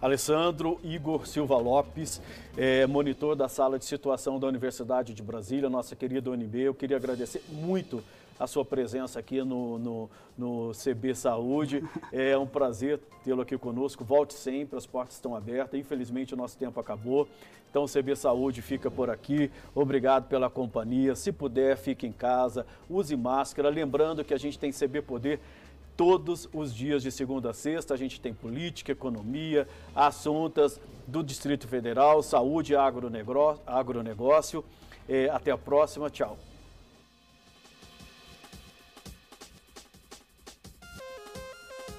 Alessandro 0.00 0.80
Igor 0.82 1.26
Silva 1.26 1.58
Lopes, 1.58 2.22
é, 2.56 2.86
monitor 2.86 3.36
da 3.36 3.48
sala 3.48 3.78
de 3.78 3.84
situação 3.84 4.40
da 4.40 4.46
Universidade 4.46 5.12
de 5.12 5.22
Brasília, 5.22 5.68
nossa 5.68 5.94
querida 5.94 6.30
UNB. 6.30 6.60
Eu 6.60 6.74
queria 6.74 6.96
agradecer 6.96 7.42
muito 7.50 8.02
a 8.40 8.46
sua 8.46 8.64
presença 8.64 9.20
aqui 9.20 9.44
no, 9.44 9.78
no, 9.78 10.10
no 10.36 10.72
CB 10.72 11.14
Saúde. 11.14 11.84
É 12.12 12.36
um 12.36 12.46
prazer 12.46 12.98
tê-lo 13.22 13.42
aqui 13.42 13.56
conosco. 13.56 14.04
Volte 14.04 14.34
sempre, 14.34 14.76
as 14.76 14.86
portas 14.86 15.14
estão 15.14 15.36
abertas. 15.36 15.78
Infelizmente, 15.78 16.34
o 16.34 16.36
nosso 16.36 16.56
tempo 16.56 16.80
acabou. 16.80 17.28
Então, 17.70 17.84
o 17.84 17.88
CB 17.88 18.16
Saúde 18.16 18.62
fica 18.62 18.90
por 18.90 19.10
aqui. 19.10 19.50
Obrigado 19.74 20.26
pela 20.26 20.50
companhia. 20.50 21.14
Se 21.14 21.30
puder, 21.30 21.76
fique 21.76 22.06
em 22.06 22.12
casa, 22.12 22.66
use 22.88 23.14
máscara. 23.14 23.68
Lembrando 23.68 24.24
que 24.24 24.34
a 24.34 24.38
gente 24.38 24.58
tem 24.58 24.72
CB 24.72 25.02
Poder 25.02 25.38
todos 25.96 26.48
os 26.52 26.74
dias 26.74 27.02
de 27.02 27.12
segunda 27.12 27.50
a 27.50 27.54
sexta. 27.54 27.94
A 27.94 27.96
gente 27.96 28.20
tem 28.20 28.34
política, 28.34 28.90
economia, 28.90 29.68
assuntos 29.94 30.80
do 31.06 31.22
Distrito 31.22 31.68
Federal, 31.68 32.22
saúde 32.22 32.72
e 32.72 32.76
agronegócio. 32.76 33.62
agronegócio. 33.66 34.64
É, 35.08 35.28
até 35.28 35.50
a 35.50 35.58
próxima. 35.58 36.10
Tchau. 36.10 36.38